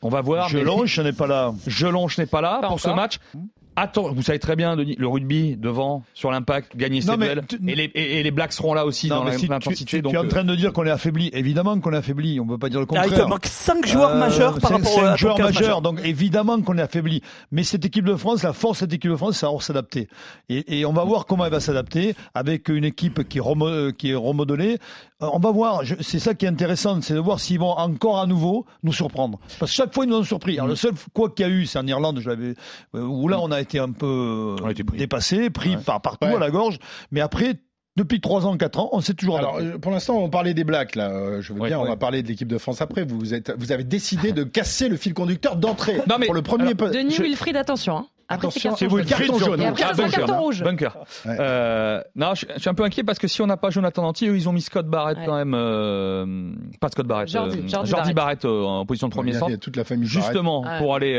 [0.00, 0.48] on va voir.
[0.48, 1.52] Jelonche n'est pas là.
[1.66, 3.18] Jelonche n'est pas là pour ce match.
[3.34, 3.40] Mm.
[3.78, 7.42] Attends, vous savez très bien, Denis, le rugby devant, sur l'impact, gagner ses duels.
[7.66, 9.74] Et les, et, les, Blacks seront là aussi non, dans l'intensité.
[9.74, 11.28] Si tu, tu, es en euh, train de dire qu'on est affaibli.
[11.34, 12.40] Évidemment qu'on est affaibli.
[12.40, 13.08] On ne peut pas dire le contraire.
[13.10, 15.82] Ah, il te manque 5 joueurs euh, majeurs par 5, rapport 5 à joueurs majeurs.
[15.82, 17.20] Donc évidemment qu'on est affaibli.
[17.52, 20.08] Mais cette équipe de France, la force de cette équipe de France, c'est savoir s'adapter.
[20.48, 24.18] Et, et, on va voir comment elle va s'adapter avec une équipe qui, est euh,
[24.18, 24.78] remodelée.
[25.22, 28.20] Euh, on va voir, c'est ça qui est intéressant, c'est de voir s'ils vont encore
[28.20, 29.38] à nouveau nous surprendre.
[29.58, 30.54] Parce que chaque fois, ils nous ont surpris.
[30.58, 32.54] Alors, le seul quoi qu'il y a eu, c'est en Irlande, euh,
[32.92, 33.40] où là, mm.
[33.40, 36.78] on a été un peu euh, dépassé, pris par partout à la gorge.
[37.12, 37.54] Mais après,
[37.96, 39.38] depuis 3 ans, 4 ans, on sait toujours.
[39.38, 41.40] Alors, pour l'instant, on parlait des Blacks, là.
[41.40, 43.04] Je veux bien, on va parler de l'équipe de France après.
[43.04, 45.98] Vous, êtes, vous avez décidé de casser le fil conducteur d'entrée.
[46.26, 46.74] Pour le premier.
[46.78, 47.22] Alors, Denis je...
[47.22, 47.96] Wilfried, attention.
[47.96, 48.06] Hein.
[48.28, 49.60] Attention, c'est vous le carton jaune.
[49.60, 50.62] Après, rouge.
[50.62, 50.96] Bunker.
[51.26, 54.26] Euh, non, je, suis un peu inquiet parce que si on n'a pas Jonathan Danty,
[54.26, 55.54] eux, ils ont mis Scott Barrett quand même.
[55.54, 57.28] Euh, pas Scott Barrett.
[57.28, 59.54] Jordi, euh, Barrett, euh, en position de premier centre.
[59.56, 60.78] toute la famille Justement, ah.
[60.78, 61.14] pour aller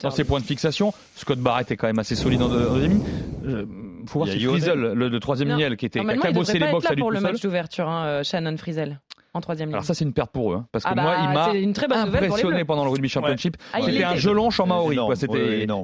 [0.00, 0.92] dans ses points de fixation.
[1.16, 3.00] Scott Barrett est quand même assez solide en deuxième
[3.44, 6.58] Il faut voir si Frizzle, le, le troisième miel, qui était ah, qui a cabossé
[6.58, 9.00] les box à lui pour le match d'ouverture, hein, Shannon Frizzle
[9.36, 9.74] en troisième ligne.
[9.74, 11.72] Alors ça, c'est une perte pour eux, hein, parce que ah moi, bah, il m'a
[11.74, 13.56] très impressionné pendant le rugby championship.
[13.56, 13.62] Ouais.
[13.72, 14.96] Ah, C'était un gelonche en Maori.
[14.96, 15.14] Quoi.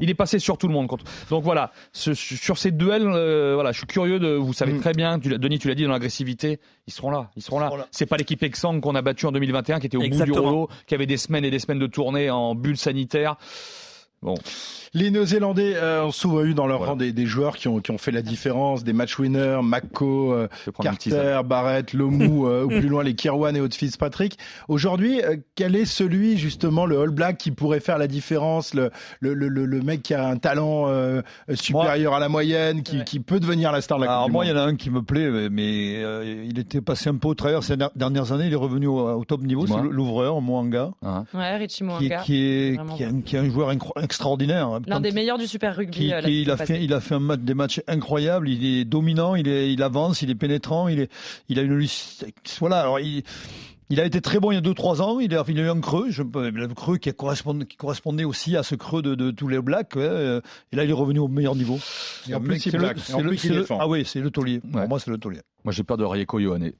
[0.00, 0.88] Il est passé sur tout le monde.
[1.30, 4.34] Donc voilà, sur ces duels, euh, voilà, je suis curieux de.
[4.34, 7.42] Vous savez très bien, tu, Denis, tu l'as dit dans l'agressivité, ils seront là, ils
[7.42, 7.70] seront là.
[7.90, 10.68] C'est pas l'équipe Exang qu'on a battue en 2021, qui était au bout du rouleau,
[10.86, 13.36] qui avait des semaines et des semaines de tournée en bulle sanitaire.
[14.94, 18.18] Les Néo-Zélandais euh, ont souvent eu dans leur rang des, joueurs qui ont, fait la
[18.18, 18.22] ah.
[18.22, 20.48] différence, des match winners, Mako, euh,
[20.82, 24.38] Carter, Barrett, Lomu, euh, ou plus loin les Kirwan et autres Fitzpatrick.
[24.68, 25.22] Aujourd'hui,
[25.54, 28.90] quel est celui justement le All Black qui pourrait faire la différence, le,
[29.82, 30.88] mec qui a un talent
[31.54, 34.52] supérieur à la moyenne, qui, peut devenir la star de la Alors moi, il y
[34.52, 36.02] en a un qui me plaît, mais
[36.44, 38.46] il était passé un peu au travers ces dernières années.
[38.46, 41.24] Il est revenu au, top niveau, c'est l'ouvreur Mwanga, ah.
[41.32, 42.78] ouais, Richie Mwanga, qui,
[43.24, 44.80] qui est un joueur incroyable Hein.
[44.86, 46.12] L'un des meilleurs du Super Rugby.
[46.12, 48.48] Euh, il, a fait, il a fait des matchs incroyables.
[48.48, 51.12] Il est dominant, il, est, il avance, il est pénétrant, il, est,
[51.48, 51.86] il a une.
[52.60, 53.22] Voilà, alors il.
[53.90, 55.78] Il a été très bon il y a 2-3 ans, il a, il eu un
[55.78, 59.48] creux, je, un creux qui, correspond, qui, correspondait aussi à ce creux de, de, tous
[59.48, 59.98] les Blacks.
[59.98, 60.40] Euh,
[60.72, 61.78] et là, il est revenu au meilleur niveau.
[62.26, 64.62] Et en plus, c'est le, le, le, Ah oui, c'est le taulier.
[64.64, 65.40] Moi, c'est le taulier.
[65.64, 66.74] Moi, j'ai peur de Rayeko Yohané.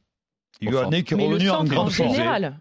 [0.61, 0.69] Il
[1.03, 1.91] qui est revenu en, forme.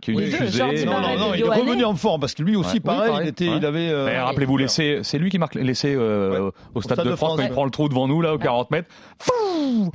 [0.01, 0.86] Qui est une fusée.
[0.86, 3.89] Non, non, non, il est revenu en forme parce que lui aussi, pareil, il, avait.
[3.89, 7.65] Euh, rappelez-vous, c'est lui qui marque l'essai euh, au, Stade de France, quand il prend
[7.65, 8.89] le trou devant nous, là, aux 40 mètres.
[9.19, 9.91] Fou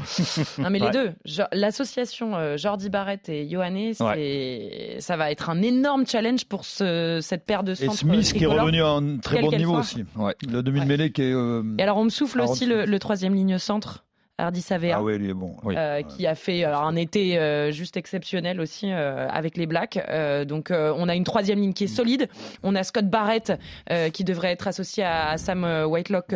[0.58, 1.12] non, mais les deux.
[1.52, 7.64] L'association euh, Jordi Barrett et Johanné, ça va être un énorme challenge pour cette paire
[7.64, 7.92] de centres.
[7.92, 10.04] Et Smith qui est revenu à un très bon niveau aussi.
[10.48, 11.32] Le demi-mêlée qui est.
[11.32, 14.05] Euh, et alors, on me souffle aussi le troisième ligne centre.
[14.38, 14.96] Hardy Savea.
[14.96, 15.56] Ah ouais, lui est bon.
[15.66, 19.98] Euh, qui a fait euh, un été euh, juste exceptionnel aussi avec les Blacks.
[20.46, 22.28] donc on a une troisième ligne qui est solide.
[22.62, 23.52] On a Scott Barrett
[24.12, 26.34] qui devrait être associé à, Sam Whitelock,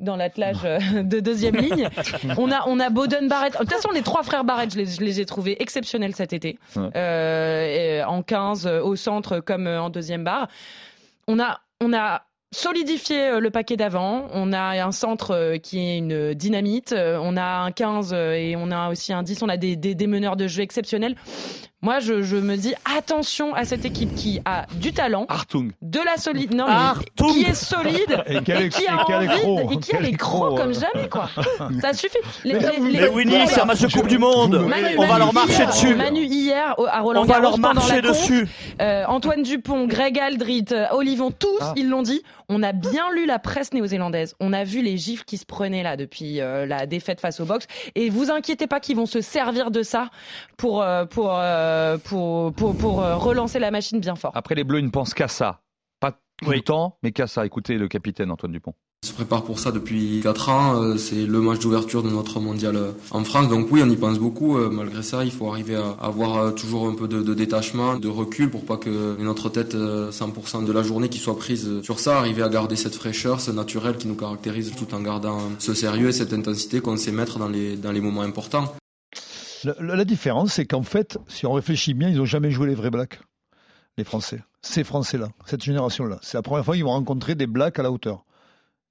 [0.00, 1.88] dans, l'attelage de deuxième ligne.
[2.36, 3.52] on a on a Bowden Barrett.
[3.52, 6.58] De toute façon, les trois frères Barrett, je les, ai trouvés exceptionnels cet été.
[6.76, 10.48] En 15, au centre comme en deuxième barre.
[11.28, 14.28] On a on a solidifier euh, le paquet d'avant.
[14.32, 16.92] On a un centre euh, qui est une dynamite.
[16.92, 19.42] Euh, on a un 15 et on a aussi un 10.
[19.42, 21.16] On a des, meneurs de jeu exceptionnels.
[21.84, 25.72] Moi, je, je, me dis attention à cette équipe qui a du talent, Artung.
[25.82, 29.96] de la solide, non, mais qui est solide et, et, qui a envie, et qui
[29.96, 31.28] a les crocs comme jamais, quoi.
[31.80, 32.18] Ça suffit.
[32.44, 34.64] Les, les, les Winnie, c'est un match de Coupe du Monde.
[34.68, 35.94] Manu, on va leur marcher hier, dessus.
[35.96, 38.46] Manu hier à Roland on va leur marcher dessus.
[38.80, 41.72] Euh, Antoine Dupont, Greg Aldrit, euh, Olivon, tous, ah.
[41.76, 42.22] ils l'ont dit.
[42.48, 44.34] On a bien lu la presse néo-zélandaise.
[44.38, 47.44] On a vu les gifs qui se prenaient là depuis euh, la défaite face au
[47.44, 47.66] box.
[47.94, 50.10] Et vous inquiétez pas qu'ils vont se servir de ça
[50.58, 51.32] pour euh, pour
[52.04, 54.32] pour, pour, pour relancer la machine bien fort.
[54.34, 55.60] Après, les Bleus, ils ne pensent qu'à ça.
[56.00, 56.56] Pas tout oui.
[56.56, 57.46] le temps, mais qu'à ça.
[57.46, 58.74] Écoutez le capitaine Antoine Dupont.
[59.04, 60.96] On se prépare pour ça depuis 4 ans.
[60.96, 62.78] C'est le match d'ouverture de notre mondial
[63.10, 63.48] en France.
[63.48, 64.56] Donc oui, on y pense beaucoup.
[64.70, 68.48] Malgré ça, il faut arriver à avoir toujours un peu de, de détachement, de recul
[68.48, 72.18] pour pas que notre tête 100% de la journée qui soit prise sur ça.
[72.18, 76.10] Arriver à garder cette fraîcheur, ce naturel qui nous caractérise tout en gardant ce sérieux
[76.10, 78.72] et cette intensité qu'on sait mettre dans les, dans les moments importants.
[79.64, 82.74] La, la différence, c'est qu'en fait, si on réfléchit bien, ils n'ont jamais joué les
[82.74, 83.20] vrais blacks,
[83.96, 84.42] les Français.
[84.62, 86.18] Ces Français-là, cette génération-là.
[86.22, 88.24] C'est la première fois qu'ils vont rencontrer des blacks à la hauteur.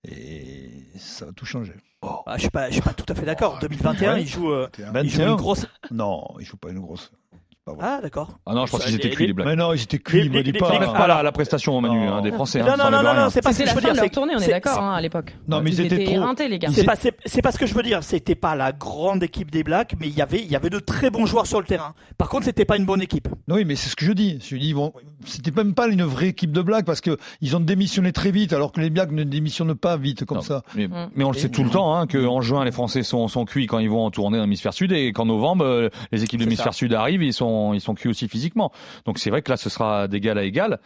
[0.03, 1.73] Et ça va tout changer.
[2.01, 2.23] Oh.
[2.25, 3.59] Ah, je suis pas, je suis pas tout à fait d'accord.
[3.59, 4.21] 2021, ouais.
[4.23, 4.67] ils jouent, euh,
[5.03, 5.67] ils jouent une grosse.
[5.91, 7.11] Non, ils jouent pas une grosse.
[7.79, 8.39] Ah d'accord.
[8.45, 9.47] Ah non, je pense qu'ils étaient cuits les Blacks.
[9.47, 10.69] Mais non, ils étaient cuits, il me dit pas.
[10.69, 12.61] pas la, la prestation Manu hein, des Français.
[12.61, 13.95] Non hein, non non c'est pas ce que je veux dire.
[13.95, 15.35] C'est la tournée, on est d'accord hein, à l'époque.
[15.47, 16.69] Non mais ils étaient trop les gars.
[16.71, 19.63] C'est pas c'est pas ce que je veux dire, c'était pas la grande équipe des
[19.63, 21.93] Blacks, mais il y avait il y avait de très bons joueurs sur le terrain.
[22.17, 23.27] Par contre, c'était pas une bonne équipe.
[23.47, 24.39] Oui, mais c'est ce que je dis.
[24.41, 24.93] Je dis ils vont
[25.25, 28.53] c'était même pas une vraie équipe de Blacks parce que ils ont démissionné très vite
[28.53, 30.63] alors que les Blacks ne démissionnent pas vite comme ça.
[30.75, 33.45] Mais, mais on le sait tout le temps que en juin les Français sont sont
[33.45, 36.45] cuits quand ils vont en tournée dans l'hémisphère sud et qu'en novembre les équipes de
[36.45, 38.71] l'hémisphère sud arrivent, ils sont ils sont cuits aussi physiquement.
[39.05, 40.79] Donc c'est vrai que là, ce sera d'égal à égal.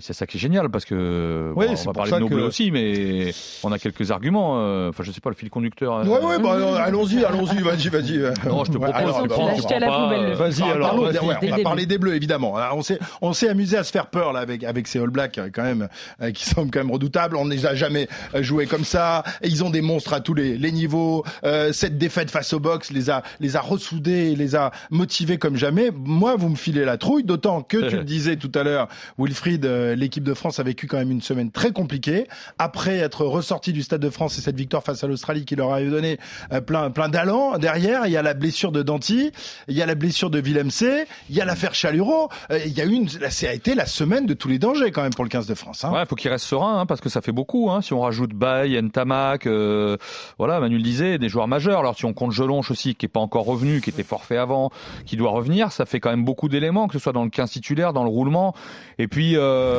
[0.00, 2.34] C'est ça qui est génial parce que oui, bon, on va parler de nos que...
[2.34, 3.32] bleus aussi, mais
[3.64, 4.60] on a quelques arguments.
[4.60, 6.06] Euh, enfin, je sais pas le fil conducteur.
[6.06, 8.18] Ouais, ouais, bah, euh, allons-y, allons-y, vas-y, vas-y.
[8.48, 8.94] Non, je te propose.
[8.94, 10.34] Alors, poubelle.
[10.34, 12.56] Vas-y, alors, vas ouais, on va parler des bleus évidemment.
[12.56, 15.10] Alors, on s'est, on s'est amusé à se faire peur là avec avec ces All
[15.10, 15.88] Blacks quand même,
[16.22, 17.36] euh, qui semblent quand même redoutables.
[17.36, 19.24] On ne les a jamais joués comme ça.
[19.42, 21.24] Et ils ont des monstres à tous les, les niveaux.
[21.42, 25.56] Euh, cette défaite face au box les a les a ressoudés, les a motivés comme
[25.56, 25.90] jamais.
[25.92, 28.86] Moi, vous me filez la trouille, d'autant que tu le disais tout à l'heure,
[29.18, 32.26] Wilfried, l'équipe de France avait vécu quand même une semaine très compliquée.
[32.58, 35.72] Après être ressorti du Stade de France et cette victoire face à l'Australie qui leur
[35.72, 36.18] avait donné
[36.52, 39.32] euh, plein, plein d'allants, derrière, il y a la blessure de Danty,
[39.66, 42.28] il y a la blessure de Willem C, il y a l'affaire Chaluro.
[42.50, 45.02] Euh, il y a une, ça a été la semaine de tous les dangers quand
[45.02, 45.84] même pour le 15 de France.
[45.84, 45.92] Hein.
[45.92, 47.70] Ouais, faut qu'il reste serein hein, parce que ça fait beaucoup.
[47.70, 47.80] Hein.
[47.80, 49.96] Si on rajoute Bay, Ntamak, euh,
[50.36, 51.78] voilà, Manuel disait des joueurs majeurs.
[51.78, 54.70] Alors si on compte Jelonche aussi qui est pas encore revenu, qui était forfait avant,
[55.06, 57.50] qui doit revenir, ça fait quand même beaucoup d'éléments que ce soit dans le 15
[57.50, 58.54] titulaire, dans le roulement.
[58.98, 59.77] Et puis euh,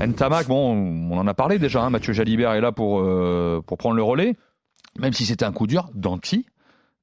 [0.00, 1.82] Ntamak, bon, on en a parlé déjà.
[1.82, 4.36] Hein, Mathieu Jalibert est là pour euh, pour prendre le relais,
[4.98, 5.90] même si c'était un coup dur.
[5.94, 6.46] Danti,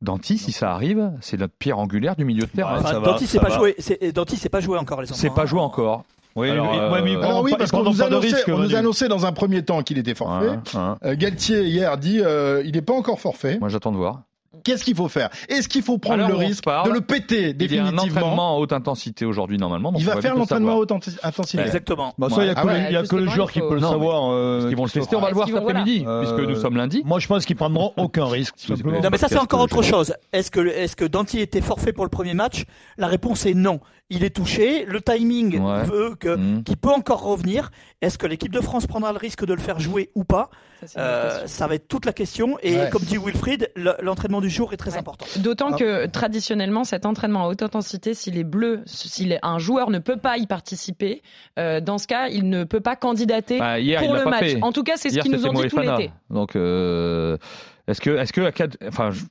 [0.01, 2.75] Danti, si ça arrive, c'est notre pierre angulaire du milieu de terrain.
[2.75, 3.75] Ouais, enfin, Danti, c'est pas joué.
[4.13, 5.19] Danti, c'est pas joué encore les enfants.
[5.19, 6.03] C'est pas joué encore.
[6.35, 9.25] Oui, Alors, euh, ouais, mais, alors oui, parce qu'on nous, annonçait, on nous annonçait dans
[9.25, 10.49] un premier temps qu'il était forfait.
[10.49, 10.97] Hein, hein.
[11.03, 13.57] Euh, Galtier hier dit euh, il n'est pas encore forfait.
[13.59, 14.21] Moi j'attends de voir.
[14.63, 15.29] Qu'est-ce qu'il faut faire?
[15.47, 18.19] Est-ce qu'il faut prendre Alors, le risque parle, de le péter définitivement Il y a
[18.19, 19.93] un entraînement à haute intensité aujourd'hui normalement.
[19.97, 21.61] il va faire l'entraînement à haute intensité.
[21.61, 22.13] Exactement.
[22.17, 22.87] Bah, ça, il n'y a que, ouais.
[22.87, 24.31] le, y a que le joueur qui peut le savoir.
[24.31, 26.77] Euh, ils vont le tester, on va le voir cet après-midi, euh, puisque nous sommes
[26.77, 27.01] lundi.
[27.05, 28.55] Moi, je pense qu'ils prendront aucun risque.
[28.85, 30.13] Non, mais ça, c'est encore autre chose.
[30.33, 32.65] Est-ce que, est-ce que Danty était forfait pour le premier match?
[32.97, 33.79] La réponse est non.
[34.11, 34.85] Il est touché.
[34.85, 35.83] Le timing Ouais.
[35.83, 36.63] veut que, Mhm.
[36.63, 37.69] qu'il peut encore revenir.
[38.01, 40.49] Est-ce que l'équipe de France prendra le risque de le faire jouer ou pas?
[40.85, 41.47] Ça, Euh.
[41.47, 42.57] Ça va être toute la question.
[42.63, 42.89] Et Ouais.
[42.91, 45.27] comme dit Wilfried, le- l'entraînement du jour est très important.
[45.37, 49.91] D'autant que traditionnellement, cet entraînement à haute intensité, si les Bleus, si les- un joueur
[49.91, 51.21] ne peut pas y participer,
[51.59, 54.39] euh, dans ce cas, il ne peut pas candidater Bah, hier, pour le match.
[54.53, 54.63] fait.
[54.63, 56.09] En tout cas, c'est ce qu'ils nous ont dit tout l'été.
[56.31, 57.37] Donc, euh,
[57.87, 59.25] est-ce que, est-ce que à quatre, enfin, je-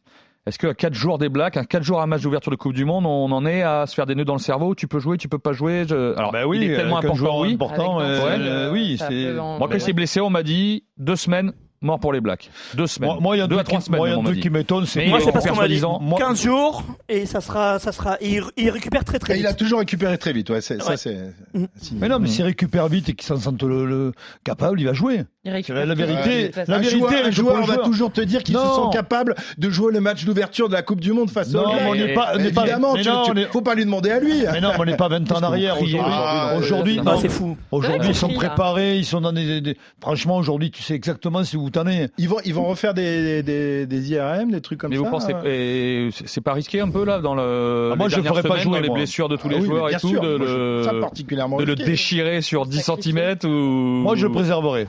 [0.46, 2.56] est-ce que à quatre jours des Blacks, à quatre jours à un match d'ouverture de
[2.56, 4.74] Coupe du Monde, on en est à se faire des nœuds dans le cerveau?
[4.74, 5.84] Tu peux jouer, tu peux pas jouer?
[5.88, 6.16] Je...
[6.16, 7.54] Alors, Bah oui, il est tellement un important, joueur oui.
[7.54, 9.32] important, euh, euh, oui, ça c'est.
[9.34, 12.50] Moi, quand il s'est blessé, on m'a dit deux semaines mort pour les Blacks.
[12.74, 13.18] Deux semaines.
[13.20, 13.98] Moi, il y a un deux à trois semaines.
[14.00, 15.78] moi, il y a un truc qui m'étonne, c'est Moi, c'est parce qu'on m'a dit
[15.78, 16.00] soi-disant.
[16.00, 18.16] Moi- 15 jours et ça sera, ça sera.
[18.20, 19.44] et il, il récupère très très Et vite.
[19.44, 20.50] il a toujours récupéré très vite.
[20.50, 20.96] Ouais, c'est, ça Ouais.
[20.96, 21.14] c'est.
[21.54, 21.66] Mm.
[21.76, 24.86] c'est- Mais non, mais s'il récupère vite et qu'il s'en sente le, le capable, il
[24.86, 25.22] va jouer.
[25.48, 26.50] La, vérité.
[26.56, 28.74] Ouais, la un vérité, joueur, un joueur va toujours te dire qu'ils se Non.
[28.74, 31.66] sont capables de jouer le match d'ouverture de la Coupe du Monde face Non, au
[31.68, 33.62] mais on n'est pas, on n'est pas- Évidemment, mais tu, non, tu- on est- faut
[33.62, 34.42] pas lui demander à lui.
[34.52, 35.80] Mais non, mais on n'est pas 20 ans en arrière.
[35.80, 37.18] Aujourd'hui, Ah, aujourd'hui, non.
[37.18, 37.56] c'est fou.
[37.70, 41.56] Aujourd'hui, ils sont préparés, ils sont dans des, des- Franchement, aujourd'hui, tu sais exactement si
[41.56, 42.12] vous t'en êtes.
[42.18, 45.02] Ils vont, ils vont refaire des, des, des IRM, des trucs comme Mais ça.
[45.02, 48.20] vous pensez, euh c'est pas risqué un peu là dans le Ah, moi, les je
[48.20, 50.18] dernières ferais pas jouer, les blessures de tous Ah les joueurs mais et bien tout,
[50.18, 53.12] de, le, ça particulièrement de le déchirer sur 10 Sacrifié.
[53.12, 54.86] cm ou Moi, je préserverais.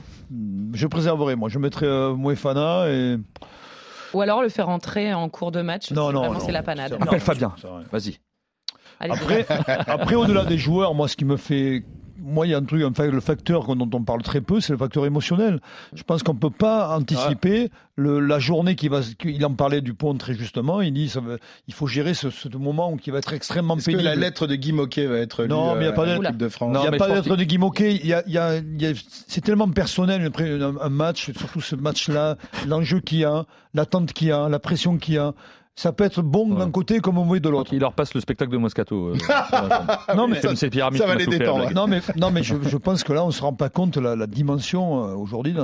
[0.72, 1.36] Je préserverais.
[1.36, 3.16] Moi, je mettrais euh, Moefana et.
[4.12, 5.90] Ou alors le faire entrer en cours de match.
[5.92, 6.92] Non, non, Vraiment, c'est la panade.
[6.94, 7.54] Appelle Non, Fabien.
[7.92, 8.18] Vas-y.
[8.98, 9.46] Après,
[9.86, 11.84] après au-delà des joueurs, moi, ce qui me fait
[12.22, 14.78] moi, il y a un truc, le facteur dont on parle très peu, c'est le
[14.78, 15.60] facteur émotionnel.
[15.94, 19.00] Je pense qu'on ne peut pas anticiper le, la journée qui va.
[19.24, 20.80] Il en parlait du pont très justement.
[20.80, 21.20] Il dit ça
[21.68, 24.02] il faut gérer ce, ce, moment qui va être extrêmement Est-ce pénible.
[24.02, 26.36] Que la lettre de Guy Moquet va être non, mais il n'y a pas de
[26.36, 26.76] de France.
[26.78, 27.94] Il n'y a pas de lettre de Guy Moquet.
[27.94, 28.92] Il y a, il y a, il y a
[29.26, 34.28] c'est tellement personnel un, un match, surtout ce match-là, l'enjeu qu'il y a, l'attente qu'il
[34.28, 35.34] y a, la pression qu'il y a
[35.80, 37.72] ça peut être bon d'un côté comme mauvais de l'autre.
[37.72, 39.14] Il leur passe le spectacle de Moscato.
[39.14, 39.16] Euh,
[40.14, 41.00] non mais c'est pyramide.
[41.00, 41.72] Ça va les détendre.
[41.72, 44.14] Non mais non mais je, je, pense que là on se rend pas compte la,
[44.14, 45.54] la dimension euh, aujourd'hui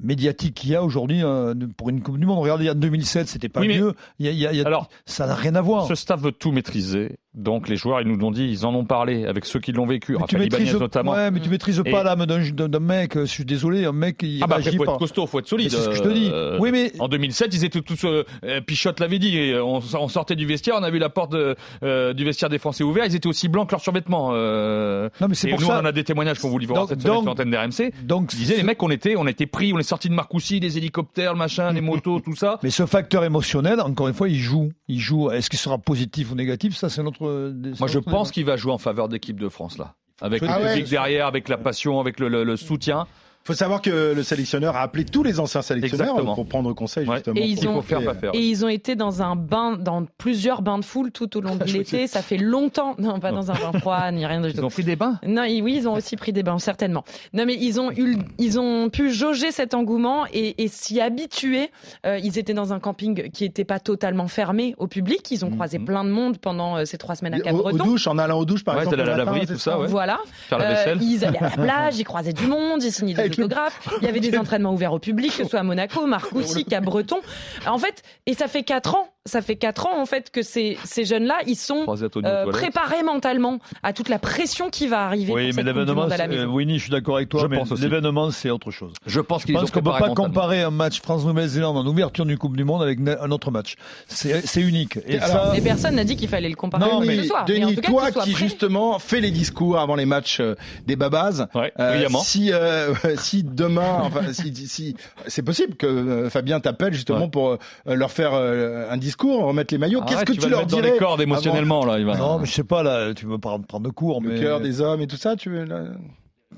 [0.00, 2.40] médiatique qu'il y a aujourd'hui euh, pour une Coupe du Monde.
[2.40, 3.94] Regardez, en 2007 c'était pas oui, mieux.
[4.18, 5.86] Il y a, il y a, il y a, Alors, ça n'a rien à voir.
[5.86, 7.18] Ce staff veut tout maîtriser.
[7.34, 9.86] Donc les joueurs, ils nous l'ont dit, ils en ont parlé avec ceux qui l'ont
[9.86, 11.12] vécu, Raphaël tu maîtrises, notamment.
[11.12, 13.18] Ouais, mais tu maîtrises pas l'âme d'un mec.
[13.18, 14.92] Je suis désolé, un mec il ah bah après, faut pas.
[14.92, 15.70] être costaud, faut être solide.
[15.70, 16.30] C'est ce que je te dis.
[16.32, 18.04] Euh, oui, mais en 2007, ils étaient tous.
[18.04, 18.24] Euh,
[18.64, 19.36] Pichotte l'avait dit.
[19.44, 22.48] Et on, on, sortait du vestiaire, on a vu la porte de, euh, du vestiaire
[22.48, 23.08] des Français ouverte.
[23.10, 24.30] Ils étaient aussi blancs que leurs survêtements.
[24.32, 25.76] Euh, non, mais c'est pour nous, ça.
[25.78, 27.92] on en a des témoignages qu'on vous livre donc, cette semaine sur l'antenne d'RMC.
[28.04, 30.60] Donc, ils disaient les mecs, on était, on était pris, on est sorti de Marcoussis,
[30.60, 32.58] les hélicoptères, le machin, les motos, tout ça.
[32.62, 34.72] Mais ce facteur émotionnel, encore une fois, il joue.
[34.88, 35.30] Il joue.
[35.30, 36.76] Est-ce qu'il sera positif ou négatif?
[36.76, 37.52] Ça, c'est notre.
[37.78, 40.64] Moi, je pense qu'il va jouer en faveur d'équipe de France là, avec Ah le
[40.64, 40.74] ouais.
[40.74, 43.06] public derrière, avec la passion, avec le, le, le soutien.
[43.44, 46.34] Il faut savoir que le sélectionneur a appelé tous les anciens sélectionneurs Exactement.
[46.34, 47.16] pour prendre conseil Ouais.
[47.16, 47.36] justement.
[47.36, 48.00] Et ils, ont, faire,
[48.32, 51.54] et ils ont été dans un bain, dans plusieurs bains de foule tout au long
[51.56, 52.06] de l'été.
[52.06, 52.94] Ça fait longtemps.
[52.98, 54.56] Non, pas dans un bain froid, ni rien de tout.
[54.56, 55.20] Ils ont pris des bains?
[55.26, 57.04] Non, oui, ils ont aussi pris des bains, certainement.
[57.34, 61.70] Non, mais ils ont eu, ils ont pu jauger cet engouement et, et s'y habituer.
[62.06, 65.30] Euh, ils étaient dans un camping qui n'était pas totalement fermé au public.
[65.30, 67.84] Ils ont croisé plein de monde pendant euh, ces trois semaines à aux Cap-Breton.
[67.84, 69.02] douches, en allant aux douches par Ouais, exemple.
[69.02, 69.86] à la laverie, tout ça, ouais.
[69.86, 70.18] Voilà.
[70.48, 70.98] Faire la Euh, vaisselle.
[71.02, 74.20] ils allaient à la plage, ils croisaient du monde, ils signaient des Il y avait
[74.20, 77.18] des entraînements ouverts au public, que ce soit à Monaco, Marcoussis, Cap-Breton.
[77.66, 80.76] En fait, et ça fait quatre ans, ça fait quatre ans en fait que ces,
[80.84, 85.32] ces jeunes-là, ils sont à euh, préparés mentalement à toute la pression qui va arriver.
[85.32, 87.72] Oui, pour mais l'événement, à euh, Winnie, je suis d'accord avec toi, Je mais pense
[87.72, 87.82] aussi.
[87.82, 88.92] l'événement, c'est autre chose.
[89.06, 91.86] Je pense Je qu'ils ont pense qu'on ne peut pas comparer un match France-Nouvelle-Zélande en
[91.86, 93.76] ouverture du Coupe du Monde avec un autre match.
[94.08, 94.98] C'est c'est unique.
[95.06, 97.44] Et Alors, ça, Mais personne n'a dit qu'il fallait le comparer Non, mais ce soir.
[97.48, 98.44] Mais en Denis, tout cas, toi qui prêt.
[98.44, 100.54] justement fait les discours avant les matchs euh,
[100.86, 102.50] des babas, Ouais, euh, si
[103.24, 107.28] si demain, enfin si, si c'est possible que euh, Fabien t'appelle justement Ouais.
[107.28, 107.56] pour euh,
[107.86, 110.70] leur faire euh, un discours, remettre les maillots, qu'est-ce Arrête, que tu tu, leur mettre
[110.72, 112.16] dans dirais les cordes avant émotionnellement là, il va.
[112.16, 114.40] non, mais je sais pas, là, tu veux pas prendre de cours, le mais.
[114.40, 115.84] cœur des hommes et tout ça, tu veux là?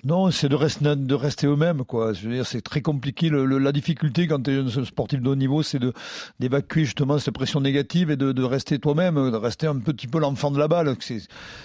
[0.05, 2.13] Non, c'est de rester, de rester eux-mêmes, quoi.
[2.13, 3.29] Je veux dire, c'est très compliqué.
[3.29, 5.93] Le, le- la difficulté quand tu es un sportif de haut niveau, c'est de
[6.39, 10.19] d'évacuer justement cette pression négative et de, de rester toi-même, de rester un petit peu
[10.21, 10.95] l'enfant de la balle.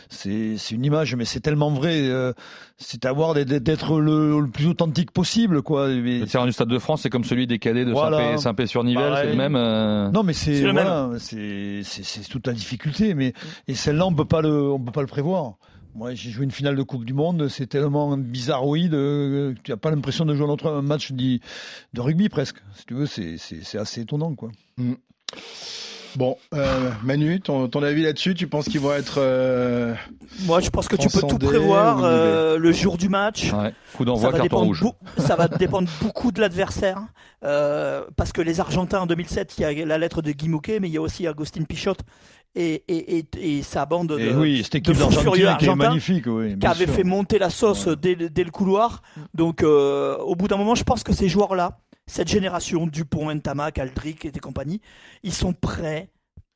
[0.10, 2.02] C'est une image, mais c'est tellement vrai.
[2.02, 2.34] euh,
[2.78, 5.88] c'est avoir d'être- le, le plus authentique possible, quoi.
[5.90, 8.18] Mais- Le terrain du Stade de France, c'est comme celui des cadets de Voilà.
[8.18, 9.56] Saint-Pé- Saint-Pé-sur-Nivelle, c'est le même.
[9.56, 11.82] euh, Non, mais c'est voilà, c'est
[12.30, 13.14] toute la difficulté.
[13.14, 13.34] Mais
[13.68, 15.54] et celle-là, on peut pas le on peut pas le prévoir.
[15.96, 19.78] Moi, j'ai joué une finale de Coupe du Monde, c'est tellement bizarroïde, euh, tu n'as
[19.78, 21.40] pas l'impression de jouer un autre un match de,
[21.98, 22.58] rugby presque.
[22.76, 24.52] Si tu veux, c'est assez étonnant, quoi.
[26.18, 29.96] Bon, euh, Manu, ton, ton avis là-dessus, tu penses qu'ils vont être euh,
[30.42, 33.54] Moi, je pense que tu peux tout prévoir euh, le jour du match.
[33.54, 33.74] Ouais.
[33.94, 34.84] Coup Ça d'envoi, va, carton dépendre rouge.
[35.18, 37.02] ça va dépendre beaucoup de l'adversaire.
[37.46, 40.80] euh, parce que les Argentins en 2007, il y a la lettre de Guy Mouquet,
[40.82, 41.96] mais il y a aussi Agustin Pichot
[42.56, 46.58] et, et, et, et sa bande de, oui, cette de équipe d'Argentine furieux magnifique, oui.
[46.58, 46.96] qui avait sûr.
[46.96, 49.02] fait monter la sauce dès, dès le couloir.
[49.34, 53.78] Donc, euh, au bout d'un moment, je pense que ces joueurs-là, cette génération, Dupont, Ntamak,
[53.78, 54.82] Aldric et compagnie,
[55.24, 56.10] ils sont prêts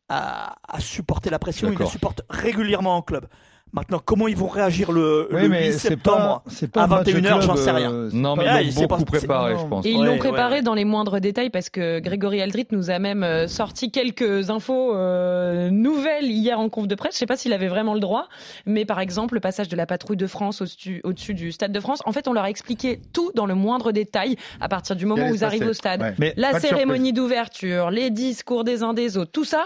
[0.09, 1.71] à, à supporter la pression.
[1.71, 3.27] Ils la supportent régulièrement en club.
[3.75, 6.81] Maintenant, comment ils vont réagir le, Oui, le mais 8 c'est septembre pas, c'est pas
[6.81, 7.91] à un match 21h, j'en sais rien.
[7.91, 9.85] euh, c'est Non, mais Ah, ils il l'ont beaucoup préparé, je pense.
[9.85, 10.61] Et ils Ouais, l'ont préparé ouais.
[10.61, 14.95] dans les moindres détails parce que Grégory Aldrit nous a même euh, sorti quelques infos
[14.95, 17.15] euh, nouvelles hier en conf de presse.
[17.15, 18.29] Je sais pas s'il avait vraiment le droit,
[18.65, 21.79] mais par exemple le passage de la patrouille de France au-dessus au-dessus du Stade de
[21.81, 21.99] France.
[22.05, 25.27] En fait, on leur a expliqué tout dans le moindre détail à partir du moment
[25.29, 26.01] où ils arrivent au stade.
[26.01, 26.13] Ouais.
[26.17, 29.65] Mais La cérémonie d'ouverture, les discours des uns des autres, tout ça.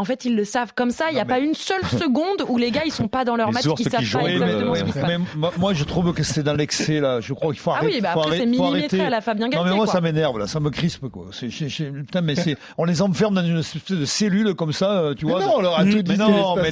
[0.00, 1.06] En fait, ils le savent comme ça.
[1.10, 3.34] Il n'y a Non, pas une seule seconde où les gars ils sont pas dans
[3.34, 5.00] leur Les match, ils qui savent jouent, pas Oui, mais, exactement ce oui, qui se
[5.00, 5.10] passe.
[5.36, 7.20] mais moi- je trouve que c'est dans l'excès là.
[7.20, 7.94] Je crois qu'il faut Ah arrêter.
[7.96, 9.00] oui, bah faut après c'est arrêter- millimétré arrêter.
[9.00, 9.70] à la Fabien Non Galtier.
[9.70, 9.92] mais moi quoi.
[9.94, 11.26] ça m'énerve là, ça me crispe quoi.
[11.32, 15.26] Putain mais c'est, on les enferme dans une espèce de cellule comme ça, euh, tu
[15.26, 15.40] Mais vois.
[15.40, 16.70] non, on leur a tout dit mais non, mais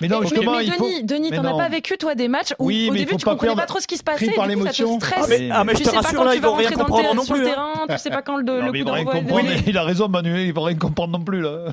[0.00, 0.84] mais non Mais- justement mais il faut.
[0.84, 1.56] Denis, Denis, t'en as non.
[1.58, 3.96] pas vécu toi des matchs où Oui, au début tu comprenais pas trop ce qui
[3.96, 5.00] se passait, par l'émotion.
[5.00, 5.14] stresse.
[5.22, 6.68] Ah, mais, ah, je te sais pas rassure, quand là, tu ils vas vont rien
[6.68, 7.50] rentrer dans le, comprendre terrain, non sur le plus.
[7.50, 7.54] hein.
[7.54, 10.40] terrain, tu sais pas quand le, Non, le mais coup d'envoi il a raison Manuel,
[10.46, 11.72] il va rien comprendre non plus là.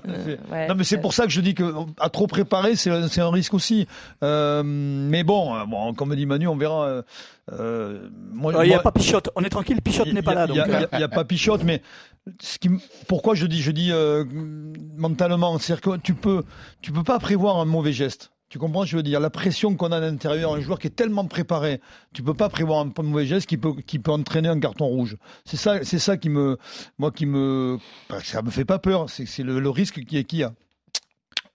[0.86, 3.88] Euh, c'est pour ça que je dis que à trop préparer c'est, un risque aussi.
[4.24, 6.86] Euh, mais bon, euh, bon, comme dit Manu, on verra.
[6.86, 7.01] euh,
[7.51, 9.30] euh, moi, Euh, Il n'y a moi- pas Pichotte.
[9.36, 10.45] On est tranquille, Pichotte n'est pas là.
[10.49, 11.82] Il y a- a- euh, a pas Pichotte, mais
[12.39, 12.70] ce qui,
[13.07, 14.24] pourquoi je dis, je dis euh,
[14.97, 16.43] mentalement, c'est-à-dire que tu peux,
[16.82, 18.32] tu peux pas prévoir un mauvais geste.
[18.47, 20.91] Tu comprends, je veux dire, la pression qu'on a à l'intérieur, un joueur qui est
[20.95, 21.82] tellement préparé,
[22.14, 25.18] tu peux pas prévoir un mauvais geste qui peut, qui peut entraîner un carton rouge.
[25.45, 26.57] C'est ça, c'est ça qui me,
[26.99, 27.80] moi, qui me,
[28.24, 29.09] ça me fait pas peur.
[29.09, 30.53] C'est le, le risque qui est qu'il y a.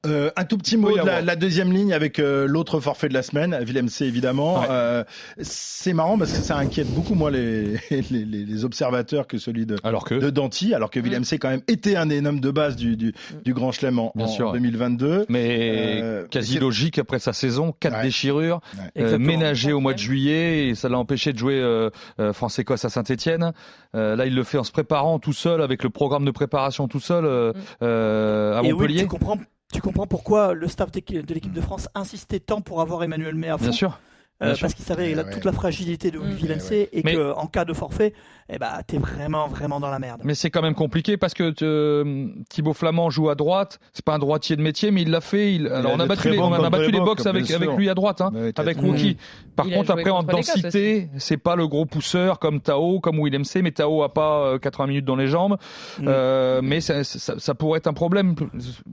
[0.06, 3.12] Euh, un tout petit mot de la, la, deuxième ligne avec euh, l'autre forfait de
[3.12, 4.64] la semaine, Willem C évidemment.
[4.70, 5.04] Euh,
[5.42, 9.76] c'est marrant parce que ça inquiète beaucoup moi les, les, les observateurs que celui de,
[9.84, 10.14] alors que...
[10.14, 12.96] de Danty, alors que Willem C quand même était un des hommes de base du,
[12.96, 13.12] du,
[13.44, 15.26] du Grand Chelem en, en 2022.
[15.28, 18.04] Mais euh, quasi logique après sa saison, quatre ouais.
[18.04, 18.62] déchirures,
[18.96, 19.18] ouais.
[19.18, 21.90] ménagé au mois de juillet et ça l'a empêché de jouer
[22.32, 23.52] France-Écosse à Saint-Etienne.
[23.92, 27.00] là il le fait en se préparant tout seul avec le programme de préparation tout
[27.00, 27.84] seul mm.
[27.84, 28.94] à et Montpellier.
[28.94, 29.36] Oui, tu comprends
[29.72, 33.50] tu comprends pourquoi le staff de l'équipe de France insistait tant pour avoir Emmanuel May
[33.58, 33.98] Bien sûr.
[34.42, 36.30] Euh, parce qu'il savait la, toute la fragilité de mmh.
[36.30, 36.88] Villeneuve ouais.
[36.92, 37.14] et mais...
[37.14, 38.14] qu'en cas de forfait,
[38.48, 40.22] eh ben, t'es vraiment vraiment dans la merde.
[40.24, 43.78] Mais c'est quand même compliqué parce que euh, Thibaut Flamand joue à droite.
[43.92, 45.54] C'est pas un droitier de métier, mais il l'a fait.
[45.54, 45.66] Il...
[45.68, 48.22] Alors on a battu, les, on a battu les box avec avec lui à droite,
[48.22, 49.18] hein, avec Wookie.
[49.56, 53.44] Par il contre, après en densité, c'est pas le gros pousseur comme Tao, comme Willem
[53.44, 53.60] C.
[53.60, 55.58] Mais Tao a pas 80 minutes dans les jambes.
[55.98, 56.04] Mmh.
[56.08, 58.34] Euh, mais ça, ça, ça, pourrait être un problème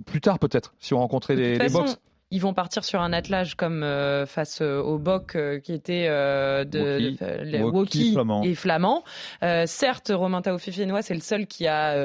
[0.05, 3.55] plus tard peut-être si on rencontrait les, les box ils vont partir sur un attelage
[3.55, 8.43] comme euh, face euh, au Boc euh, qui était euh, de, de, Woki, Flamand.
[8.43, 9.03] et Flamand.
[9.65, 11.95] certes, Romain Taofifienois, c'est le seul qui a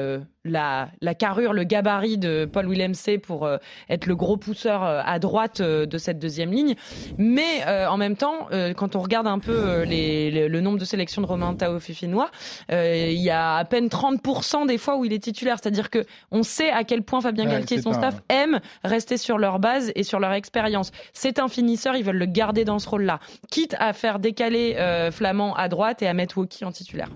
[0.45, 3.57] la, la, carrure, le gabarit de Paul Willem C pour euh,
[3.89, 6.75] être le gros pousseur euh, à droite euh, de cette deuxième ligne.
[7.17, 11.21] Mais en même temps, quand on regarde un peu les, les, le nombre de sélections
[11.21, 12.29] de Romain Tao Fifinois,
[12.69, 15.57] il y a à peine 30% des fois où il est titulaire.
[15.61, 19.17] C'est-à-dire que on sait à quel point Fabien ouais, Galtier et son staff aiment rester
[19.17, 20.91] sur leur base et sur leur expérience.
[21.13, 24.75] C'est un finisseur, ils veulent le garder dans ce rôle-là, quitte à faire décaler
[25.11, 27.09] Flamand à droite et à mettre Woki en titulaire.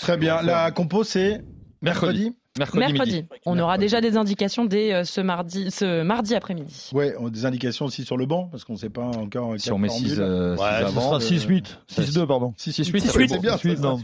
[0.00, 0.42] Très bien.
[0.42, 1.42] La compo, c'est
[1.82, 2.20] Mercredi.
[2.20, 2.36] Mercredi.
[2.56, 3.24] Mercredi.
[3.46, 6.90] On aura déjà des indications dès ce mardi, ce mardi après-midi.
[6.92, 9.54] Ouais, des indications aussi sur le banc parce qu'on ne sait pas encore.
[9.58, 11.64] Si on met 6 euh, ouais, sera 6-8.
[11.90, 12.54] 6-2, pardon.
[12.56, 13.56] 6-8, c'est bien.
[13.56, 13.98] 6-8, non.
[13.98, 14.00] Non,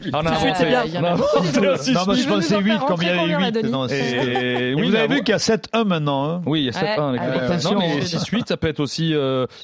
[0.57, 0.85] c'est bien.
[1.01, 3.71] Non, je pensais 8 comme il y avait 8.
[3.71, 6.29] Non, et vous avez vu qu'il y a 7-1 maintenant.
[6.29, 7.73] Hein oui, il y a 7-1.
[7.73, 9.15] Non, mais 6-8, ça peut être aussi.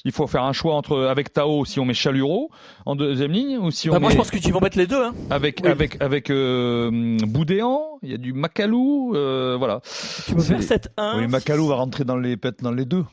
[0.04, 2.52] Il faut faire un choix entre avec Tao si on met Chaluro
[2.84, 3.98] en deuxième ligne ou si on.
[3.98, 5.06] Moi, je pense que tu vas mettre les deux.
[5.30, 8.75] Avec avec avec Boudéan, il y a du Macalou.
[9.14, 9.80] Euh, voilà.
[10.26, 11.18] Tu peux faire 7-1.
[11.18, 13.04] Oui, Macalou va rentrer dans les, dans les deux.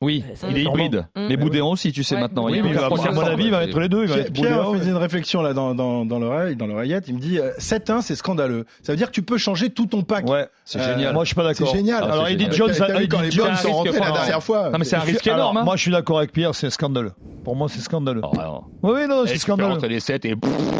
[0.00, 1.06] Oui, il est hybride.
[1.14, 1.26] Mmh.
[1.28, 2.20] Mais Boudéan aussi, tu sais ouais.
[2.20, 2.46] maintenant.
[2.46, 4.02] Oui, mais à mon avis, il va être les deux.
[4.02, 7.04] Il va Pierre, Pierre faisait une réflexion là dans, dans, dans l'oreille, dans l'oreillette.
[7.08, 8.66] Il me dit 7-1, c'est scandaleux.
[8.82, 10.28] Ça veut dire que tu peux changer tout ton pack.
[10.28, 11.14] Ouais, c'est euh, génial.
[11.14, 11.68] Moi, je suis pas d'accord.
[11.68, 12.04] C'est génial.
[12.06, 14.70] Ah, Alors, Eddie Jones, Eddie Jones sont rentrés la dernière fois.
[14.70, 15.62] Non, mais c'est un risque énorme.
[15.64, 17.12] Moi, je suis d'accord avec Pierre, c'est scandaleux.
[17.44, 18.22] Pour moi, c'est scandaleux.
[18.82, 19.78] Oui, non, c'est scandaleux.
[19.86, 20.34] les 7 et.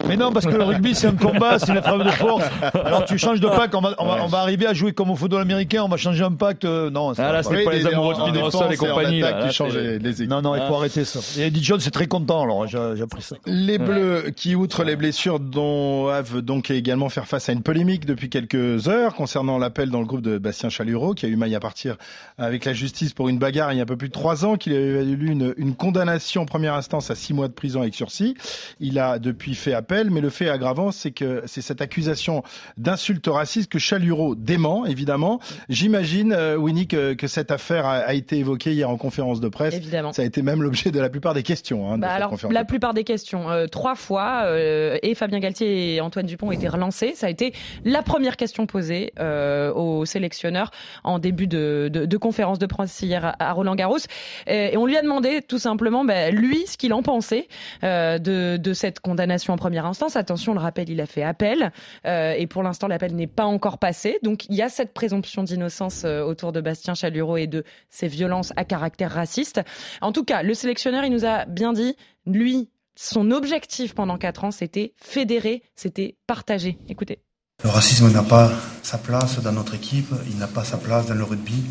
[0.09, 2.45] Mais non, parce que le rugby, c'est un combat, c'est une épreuve de force.
[2.75, 5.89] Alors, tu changes de pack, on va, arriver à jouer comme au football américain, on
[5.89, 6.65] va changer un pack.
[6.65, 9.06] Non, ah là, c'est pas les amoureux de Spinoza et compagnie.
[9.11, 11.21] Les Non, non, il faut arrêter ça.
[11.41, 13.37] Et Eddie Jones, c'est très content, alors j'ai appris ça.
[13.47, 18.07] Les Bleus, qui outre les blessures, dont doivent donc également faire face à une polémique
[18.07, 21.55] depuis quelques heures concernant l'appel dans le groupe de Bastien Chalureau, qui a eu maille
[21.55, 21.97] à partir
[22.39, 24.57] avec la justice pour une bagarre il y a un peu plus de trois ans,
[24.57, 27.95] qu'il avait valu une, une condamnation en première instance à six mois de prison avec
[27.95, 28.37] sursis.
[28.79, 32.43] Il a depuis fait appel, mais le fait aggravant, c'est que c'est cette accusation
[32.77, 35.41] d'insulte raciste que Chalureau dément, évidemment.
[35.69, 39.49] J'imagine, euh, Winnie, que, que, cette affaire a, a, été évoquée hier en conférence de
[39.49, 39.75] presse.
[39.75, 40.13] Évidemment.
[40.13, 41.91] Ça a été même l'objet de la plupart des questions.
[41.91, 43.51] Hein, bah alors, la plupart des questions.
[43.51, 47.13] Euh, trois fois, euh, et Fabien Galtier et Antoine Dupont ont été relancés.
[47.15, 47.53] Ça a été
[47.85, 50.71] la première question posée euh, aux sélectionneurs
[51.05, 53.99] en début de, de, de, conférence de presse hier à, Roland Garros.
[54.47, 57.49] Et, et, on lui a demandé tout simplement, bah, lui, ce qu'il en pensait
[57.83, 60.17] de, de, cette condamnation en première instance.
[60.17, 61.73] Attention, le rappel, il a fait appel.
[62.05, 64.19] Et pour l'instant, l'appel n'est pas encore passé.
[64.23, 68.53] Donc, il y a cette présomption d'innocence autour de Bastien Chalureau et de ses violences
[68.57, 69.61] à caractère raciste.
[70.01, 74.45] En tout cas, le sélectionneur, il nous a bien dit, lui, son objectif pendant quatre
[74.45, 76.79] ans, c'était fédérer, c'était partager.
[76.89, 77.21] Écoutez.
[77.65, 78.51] Le racisme n'a pas
[78.83, 81.65] sa place dans notre équipe, il n'a pas sa place dans le rugby.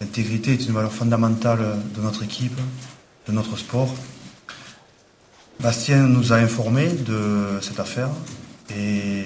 [0.00, 2.58] L'intégrité est une valeur fondamentale de notre équipe,
[3.26, 3.94] de notre sport.
[5.60, 8.10] Bastien nous a informés de cette affaire
[8.70, 9.24] et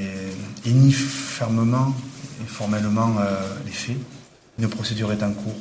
[0.64, 1.94] il nie fermement
[2.42, 3.96] et formellement euh, les faits.
[4.58, 5.56] Une procédure est en cours.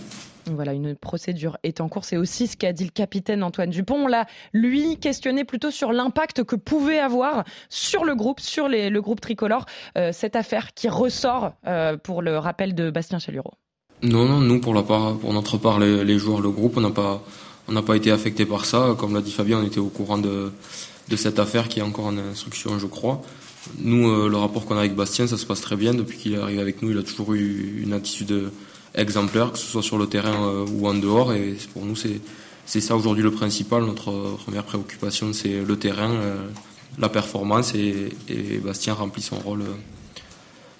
[0.53, 2.05] Voilà, une procédure est en cours.
[2.05, 4.05] C'est aussi ce qu'a dit le capitaine Antoine Dupont.
[4.05, 8.99] On l'a, lui, questionné plutôt sur l'impact que pouvait avoir sur le groupe, sur le
[8.99, 9.65] groupe tricolore,
[9.97, 13.53] euh, cette affaire qui ressort euh, pour le rappel de Bastien Chalureau.
[14.01, 16.91] Non, non, nous, pour, la part, pour notre part, les, joueurs, le groupe, on n'a
[16.91, 17.21] pas,
[17.85, 18.95] pas été affecté par ça.
[18.97, 20.51] Comme l'a dit Fabien, on était au courant de,
[21.09, 23.21] de cette affaire qui est encore en instruction, je crois.
[23.77, 25.93] Nous, euh, le rapport qu'on a avec Bastien, ça se passe très bien.
[25.93, 28.51] Depuis qu'il est arrivé avec nous, il a toujours eu une attitude
[28.95, 31.33] exemplaire, que ce soit sur le terrain ou en dehors.
[31.33, 33.83] Et pour nous, c'est ça aujourd'hui le principal.
[33.83, 34.11] Notre
[34.43, 36.11] première préoccupation, c'est le terrain,
[36.97, 39.63] la performance, et, et Bastien remplit son rôle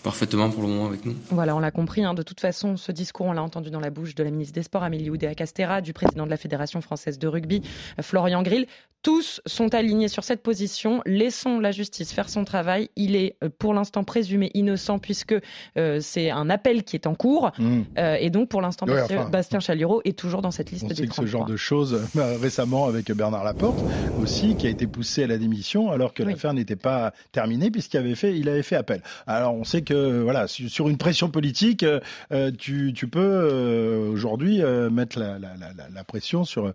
[0.04, 1.16] parfaitement pour le moment avec nous.
[1.32, 2.04] Voilà, on l'a compris.
[2.04, 2.14] Hein.
[2.14, 4.64] De toute façon, ce discours, on l'a entendu dans la bouche de la ministre des
[4.64, 7.62] Sports, Amélie Oudéa-Castera, du président de la Fédération française de rugby,
[8.02, 8.68] Florian Grill.
[9.02, 11.02] Tous sont alignés sur cette position.
[11.06, 12.89] Laissons la justice faire son travail.
[12.97, 15.36] Il est euh, pour l'instant présumé innocent puisque
[15.78, 17.52] euh, c'est un appel qui est en cours.
[17.58, 17.82] Mmh.
[17.97, 18.86] Euh, et donc, pour l'instant,
[19.32, 22.10] Bastien, Chalureau est toujours dans cette liste on des sait que ce genre de choses,
[22.41, 23.80] récemment avec Bernard Laporte
[24.22, 27.97] aussi, qui a été poussé à la démission alors que l'affaire n'était pas terminée puisqu'il
[27.97, 29.02] avait fait, il avait fait appel.
[29.28, 32.00] Alors, on sait que voilà, sur une pression politique, euh,
[32.32, 34.62] euh, tu, peux euh, aujourd'hui
[34.92, 36.74] mettre la, pression sur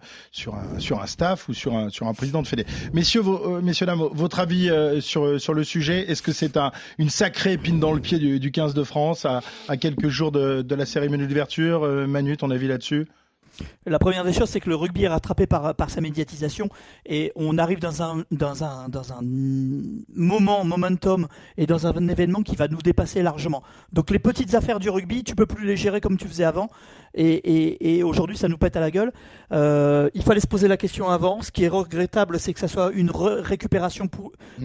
[0.55, 2.67] un staff ou sur un président de fédé.
[2.93, 3.23] Messieurs,
[3.63, 7.93] messieurs dames, votre avis sur le sujet Est-ce que c'est un une sacrée épine dans
[7.93, 12.37] le pied du, 15 de France à, quelques jours de, de la cérémonie d'ouverture Manu,
[12.37, 13.07] ton avis là-dessus?
[13.87, 16.69] La première des choses, c'est que le rugby est rattrapé par, par sa médiatisation
[17.07, 21.27] et on arrive dans un, dans, un, dans un moment, momentum
[21.57, 23.63] et dans un événement qui va nous dépasser largement.
[23.93, 26.69] Donc les petites affaires du rugby, tu peux plus les gérer comme tu faisais avant
[27.15, 29.13] et, et, aujourd'hui ça nous pète à la gueule.
[29.53, 31.43] Euh, il fallait se poser la question avant.
[31.43, 34.09] Ce qui est regrettable, c'est que ça soit une récupération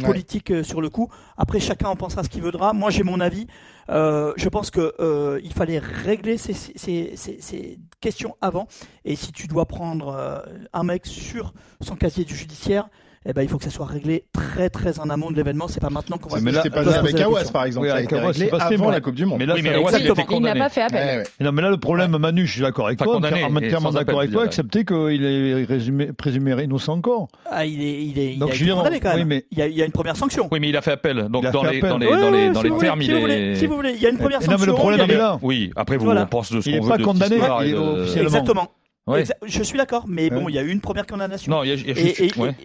[0.04, 1.10] politique euh, sur le coup.
[1.38, 2.74] Après, chacun en pensera ce qu'il voudra.
[2.74, 3.48] Moi, j'ai mon avis.
[3.90, 8.68] Euh, je pense qu'il euh, fallait régler ces, ces, ces, questions avant.
[9.04, 10.40] Et si tu dois prendre euh,
[10.74, 12.90] un mec sur son casier du judiciaire,
[13.30, 15.68] eh ben, il faut que ça soit réglé très très en amont de l'événement.
[15.68, 16.42] C'est pas maintenant qu'on va.
[16.42, 17.86] Mais là, c'est pas avec Awas par exemple.
[17.86, 19.38] Oui, ça a été réglé avant la Coupe du Monde.
[19.38, 20.26] Mais là, oui, mais exactement.
[20.32, 21.24] Il n'a pas fait appel.
[21.40, 23.18] Non, mais là, le problème, Manu, je suis d'accord avec toi.
[23.18, 27.28] Entièrement d'accord avec toi, excepté qu'il est présumé innocent encore.
[27.46, 28.36] Ah, il est, il est.
[28.38, 29.42] Donc, il a condamné quand même.
[29.52, 30.48] Il y a une première sanction.
[30.52, 31.28] Oui, mais il a fait appel.
[31.30, 33.56] Donc dans les dans les dans les termes, il est.
[33.56, 34.54] Si vous voulez, il y a une première sanction.
[34.54, 35.38] Non, mais le problème est là.
[35.42, 35.72] Oui.
[35.76, 36.82] Après, vous on pense de ce qu'on veut.
[36.82, 37.36] Il n'est pas condamné
[37.76, 38.30] officiellement.
[38.30, 38.72] Exactement.
[39.46, 41.52] Je suis d'accord, mais bon, il y a eu une première condamnation.
[41.52, 42.36] Non, il y a juste.
[42.38, 42.56] Ouais.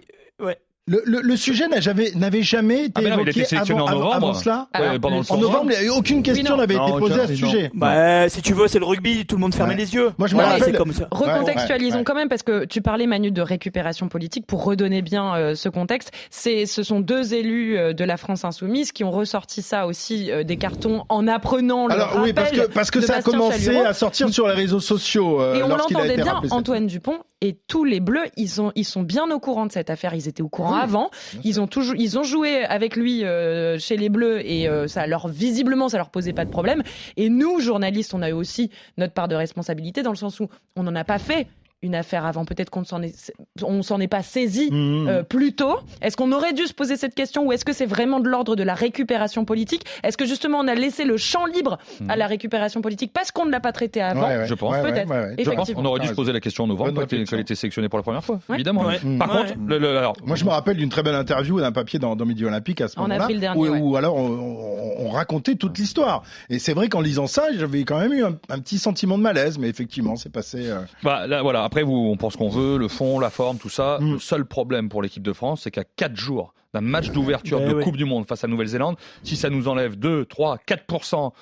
[0.87, 4.67] Le, le, le, sujet n'avait jamais jamais été ah évoqué avant, en novembre, avant cela.
[5.01, 7.71] Pendant en novembre, aucune question n'avait été posée à ce sujet.
[7.73, 10.11] Bah, si tu veux, c'est le rugby, tout le monde fermait les yeux.
[10.19, 10.77] Moi, je me rappelle.
[10.77, 11.07] Comme ça.
[11.09, 15.55] Recontextualisons quand même parce que tu parlais Manu de récupération politique pour redonner bien euh,
[15.55, 16.11] ce contexte.
[16.29, 20.31] C'est, ce sont deux élus euh, de la France insoumise qui ont ressorti ça aussi
[20.31, 23.75] euh, des cartons en apprenant le Alors oui, parce que parce que ça a commencé
[23.75, 25.41] à sortir sur les réseaux sociaux.
[25.55, 29.29] Et on l'entendait bien, Antoine Dupont et tous les Bleus, ils sont ils sont bien
[29.29, 30.15] au courant de cette affaire.
[30.15, 31.11] Ils étaient au courant avant.
[31.43, 35.05] Ils ont toujours, ils ont joué avec lui euh, chez les Bleus et euh, ça
[35.05, 36.81] leur visiblement ça leur posait pas de problème.
[37.17, 40.47] Et nous journalistes, on a eu aussi notre part de responsabilité dans le sens où
[40.75, 41.47] on n'en a pas fait
[41.85, 42.45] une affaire avant.
[42.45, 43.31] Peut-être qu'on s'en est,
[43.61, 45.07] on s'en est pas saisi mmh.
[45.07, 45.79] euh, plus tôt.
[46.01, 48.55] Est-ce qu'on aurait dû se poser cette question ou est-ce que c'est vraiment de l'ordre
[48.55, 49.85] de la récupération politique?
[50.03, 52.09] Est-ce que justement on a laissé le champ libre mmh.
[52.09, 54.45] à la récupération politique parce qu'on ne l'a pas traité avant?
[54.45, 54.75] Je pense.
[54.81, 55.09] Peut-être.
[55.37, 57.89] je pense qu'on aurait dû se poser la question en novembre quand elle était sélectionnée
[57.89, 58.39] pour la première fois.
[58.53, 58.85] Évidemment.
[59.19, 62.25] Par contre, alors, moi je me rappelle d'une très belle interview d'un papier dans, dans
[62.25, 66.23] Midi Olympique à ce moment-là, où, alors on, racontait toute l'histoire.
[66.49, 69.57] Et c'est vrai qu'en lisant ça, j'avais quand même eu un, petit sentiment de malaise,
[69.57, 70.69] mais effectivement, c'est passé.
[70.69, 71.63] Euh, bah là, voilà.
[71.75, 73.97] Après, vous, on pense qu'on veut, le fond, la forme, tout ça.
[73.99, 74.13] Mm.
[74.13, 77.67] Le seul problème pour l'équipe de France, c'est qu'à 4 jours d'un match d'ouverture eh
[77.67, 81.33] de Coupe du Monde face à Nouvelle-Zélande, si ça nous enlève 2, 3, 4%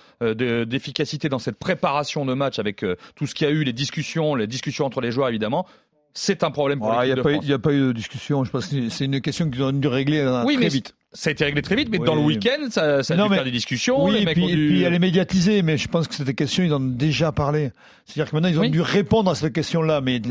[0.66, 3.74] d'efficacité dans cette préparation de match avec euh, tout ce qu'il y a eu, les
[3.74, 5.68] discussions, les discussions entre les joueurs évidemment,
[6.14, 7.40] c'est un problème pour l'équipe France.
[7.42, 8.44] Il n'y a pas eu de discussion.
[8.44, 10.96] Je pense que c'est une question qu'ils ont dû régler euh, très vite.
[11.12, 13.44] Ça a été réglé très vite, mais dans le week-end, ça, ça a dû faire
[13.44, 14.04] des discussions.
[14.04, 16.74] Oui, et, puis, et puis elle est médiatisée, mais je pense que cette question, ils
[16.74, 17.72] en ont déjà parlé.
[18.06, 20.22] C'est-à-dire que maintenant, ils ont dû répondre à cette question-là, mais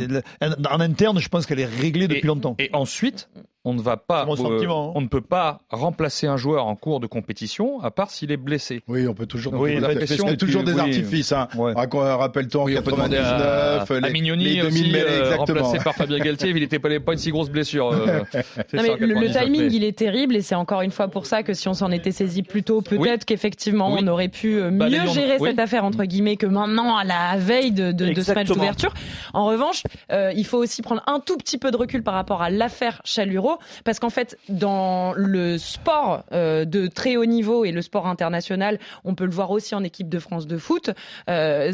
[0.40, 2.56] en interne, je pense qu'elle est réglée depuis longtemps.
[2.58, 3.28] Et ensuite,
[3.64, 4.92] on ne va pas, euh, hein.
[4.94, 8.36] on ne peut pas remplacer un joueur en cours de compétition à part s'il est
[8.36, 8.82] blessé.
[8.88, 9.54] Oui, on peut toujours.
[9.54, 11.32] Oui, il y a toujours des artifices.
[11.32, 11.48] Hein.
[11.56, 11.72] Ouais.
[11.76, 16.50] Rappelle-toi en 99, à, les, à Mignoni les 2000 aussi, euh, remplacé par Fabien Galtier,
[16.50, 17.92] il n'était pas, pas une si grosse blessure.
[17.92, 18.22] Euh,
[18.72, 21.44] non, mais le, le timing, il est terrible et c'est encore une fois pour ça
[21.44, 24.88] que si on s'en était saisi plus tôt, peut-être qu'effectivement on aurait pu euh, bah,
[24.88, 28.32] mieux gérer cette affaire entre guillemets que maintenant à la veille de, de, de ce
[28.32, 28.92] match d'ouverture.
[29.34, 32.42] En revanche, euh, il faut aussi prendre un tout petit peu de recul par rapport
[32.42, 33.51] à l'affaire Chaluro
[33.84, 38.78] parce qu'en fait, dans le sport euh, de très haut niveau et le sport international,
[39.05, 40.90] on peut le voir aussi en équipe de France de foot,
[41.28, 41.72] euh,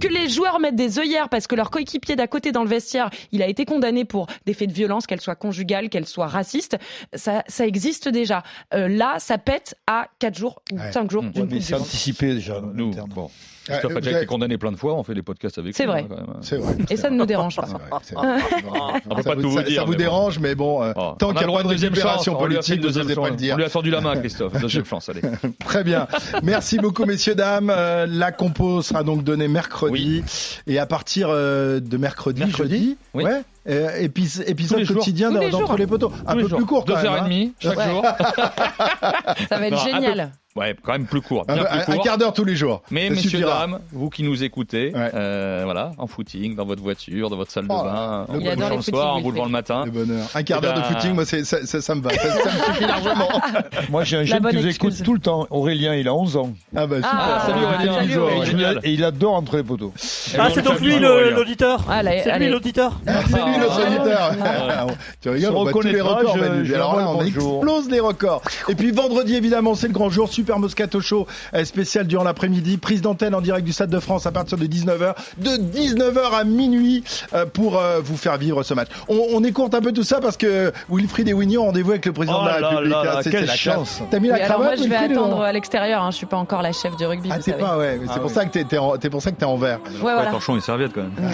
[0.00, 3.10] que les joueurs mettent des œillères parce que leur coéquipier d'à côté dans le vestiaire,
[3.32, 6.76] il a été condamné pour des faits de violence, qu'elle soit conjugale, qu'elle soit raciste,
[7.14, 8.42] ça, ça existe déjà.
[8.74, 12.60] Euh, là, ça pète à 4 jours ou 5 jours d'une ouais, C'est anticipé déjà.
[12.60, 13.30] Nous, bon.
[13.66, 16.06] Christophe a déjà été condamné plein de fois, on fait des podcasts avec C'est vrai.
[16.10, 16.76] Hein, c'est vrai.
[16.90, 17.66] Et ça ne nous dérange pas.
[18.02, 21.74] ça, vous, dérange, mais bon, euh, Oh, tant on qu'il n'y a droit pas de
[21.80, 23.30] récupération on politique, vous n'osez pas chance.
[23.30, 23.54] le dire.
[23.54, 24.60] On lui a tendu la main, Christophe.
[24.60, 25.20] Deuxième chance, allez.
[25.64, 26.06] Très bien.
[26.42, 27.70] Merci beaucoup, messieurs, dames.
[27.74, 30.22] Euh, la compo sera donc donnée mercredi.
[30.66, 33.24] Et à partir euh, de mercredi, Mercredi jeudi, Oui.
[33.24, 35.76] ouais, euh, épis- épisode les quotidien les d'entre jours.
[35.76, 36.12] les poteaux.
[36.26, 36.58] Un Tous les peu jours.
[36.58, 37.06] plus court quand Deux même.
[37.06, 37.24] heures et hein.
[37.24, 37.88] demie chaque Ouais.
[37.90, 38.02] jour.
[39.48, 40.32] Ça va être Non, un peu- génial.
[40.56, 41.44] Ouais, quand même plus court.
[41.48, 42.82] Un, Bien plus quart d'heure tous les jours.
[42.90, 45.10] Mais messieurs, dames, vous qui nous écoutez, Ouais.
[45.14, 48.76] euh, voilà, en footing, dans votre voiture, dans votre salle de Oh, bain, en le
[48.76, 49.84] vous soir, en vous levant le matin.
[49.84, 50.26] Le bonheur.
[50.34, 52.10] Un quart Eh d'heure de ben- footing, moi, c'est- ça, ça, ça me va.
[52.10, 53.28] Ça, ça me suffit largement.
[53.90, 55.46] Moi, j'ai un jeune qui nous écoute tout le temps.
[55.50, 56.50] Aurélien, il a 11 ans.
[56.74, 57.10] Ah bah super.
[57.12, 57.94] Ah, salut Aurélien.
[57.94, 58.70] salut Aurélien.
[58.72, 59.92] et, il, et il adore entre les poteaux.
[60.38, 63.86] Ah, c'est donc lui le- l'auditeur Allez, C'est lui l'auditeur Ah, c'est lui notre Ah,
[63.86, 64.36] auditeur.
[64.44, 64.86] ah,
[65.20, 66.36] tu rigoles, Se on bat tous les records,
[66.74, 68.42] Alors là, on explose les records.
[68.68, 70.28] Et puis vendredi, évidemment, c'est le grand jour.
[70.46, 72.76] Super Moscato Show euh, spécial durant l'après-midi.
[72.76, 75.14] Prise d'antenne en direct du Stade de France à partir de 19h.
[75.38, 77.02] De 19h à minuit
[77.34, 78.86] euh, pour euh, vous faire vivre ce match.
[79.08, 82.06] On, on écourte un peu tout ça parce que Wilfried et Winnie ont rendez-vous avec
[82.06, 82.92] le président Oh de la là République.
[82.92, 84.00] là là, c'est- quelle la chance.
[84.08, 86.02] T'as mis la Oui, alors cravate moi, je vais Wilfried, attendre à l'extérieur.
[86.04, 86.10] Hein.
[86.12, 87.98] Je suis pas encore la chef du rugby, Ah, vous t'es pas, ouais.
[88.04, 88.34] C'est Ah pour oui.
[88.34, 89.80] ça que t'es, t'es en, t'es pour ça que t'es en vert.
[89.94, 90.26] Ouais, voilà.
[90.30, 91.10] Torchon et serviette quand même.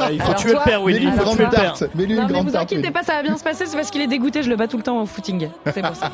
[0.00, 1.04] Euh, Il faut Alors tuer toi- le père, Willy.
[1.04, 1.74] Il faut tuer le père.
[1.74, 1.84] tarte.
[1.94, 2.64] Mets-lui une Non, mais grande vous tarte.
[2.72, 3.66] inquiétez pas, ça va bien se passer.
[3.66, 4.42] C'est parce qu'il est dégoûté.
[4.42, 5.48] Je le bats tout le temps au footing.
[5.74, 6.10] C'est pour ça.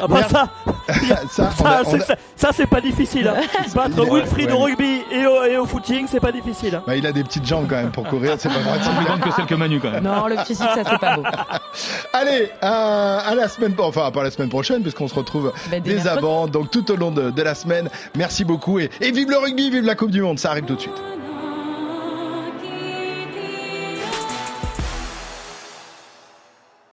[0.00, 0.48] Ah bah ça,
[1.50, 3.28] Ça, a- c'est- a- ça, ça, c'est pas difficile.
[3.28, 3.40] hein.
[3.74, 4.52] Battre Ouais, Wilfried ouais.
[4.56, 6.74] au rugby et au, et au footing, c'est pas difficile.
[6.76, 6.82] hein.
[6.86, 8.54] Bah, il a des petites jambes quand même pour courir, c'est pas.
[8.96, 10.04] Plus grande que celle que Manu quand même.
[10.04, 11.22] Non, le physique, ça c'est pas beau.
[12.12, 15.80] Allez, à, à la semaine, enfin pas la semaine prochaine, puisqu'on se retrouve Bah, dès
[15.80, 16.18] dès mercredi.
[16.18, 17.88] avant, donc tout au long de, de la semaine.
[18.16, 20.74] Merci beaucoup et, et vive le rugby, vive la Coupe du Monde, ça arrive tout
[20.76, 20.94] de suite.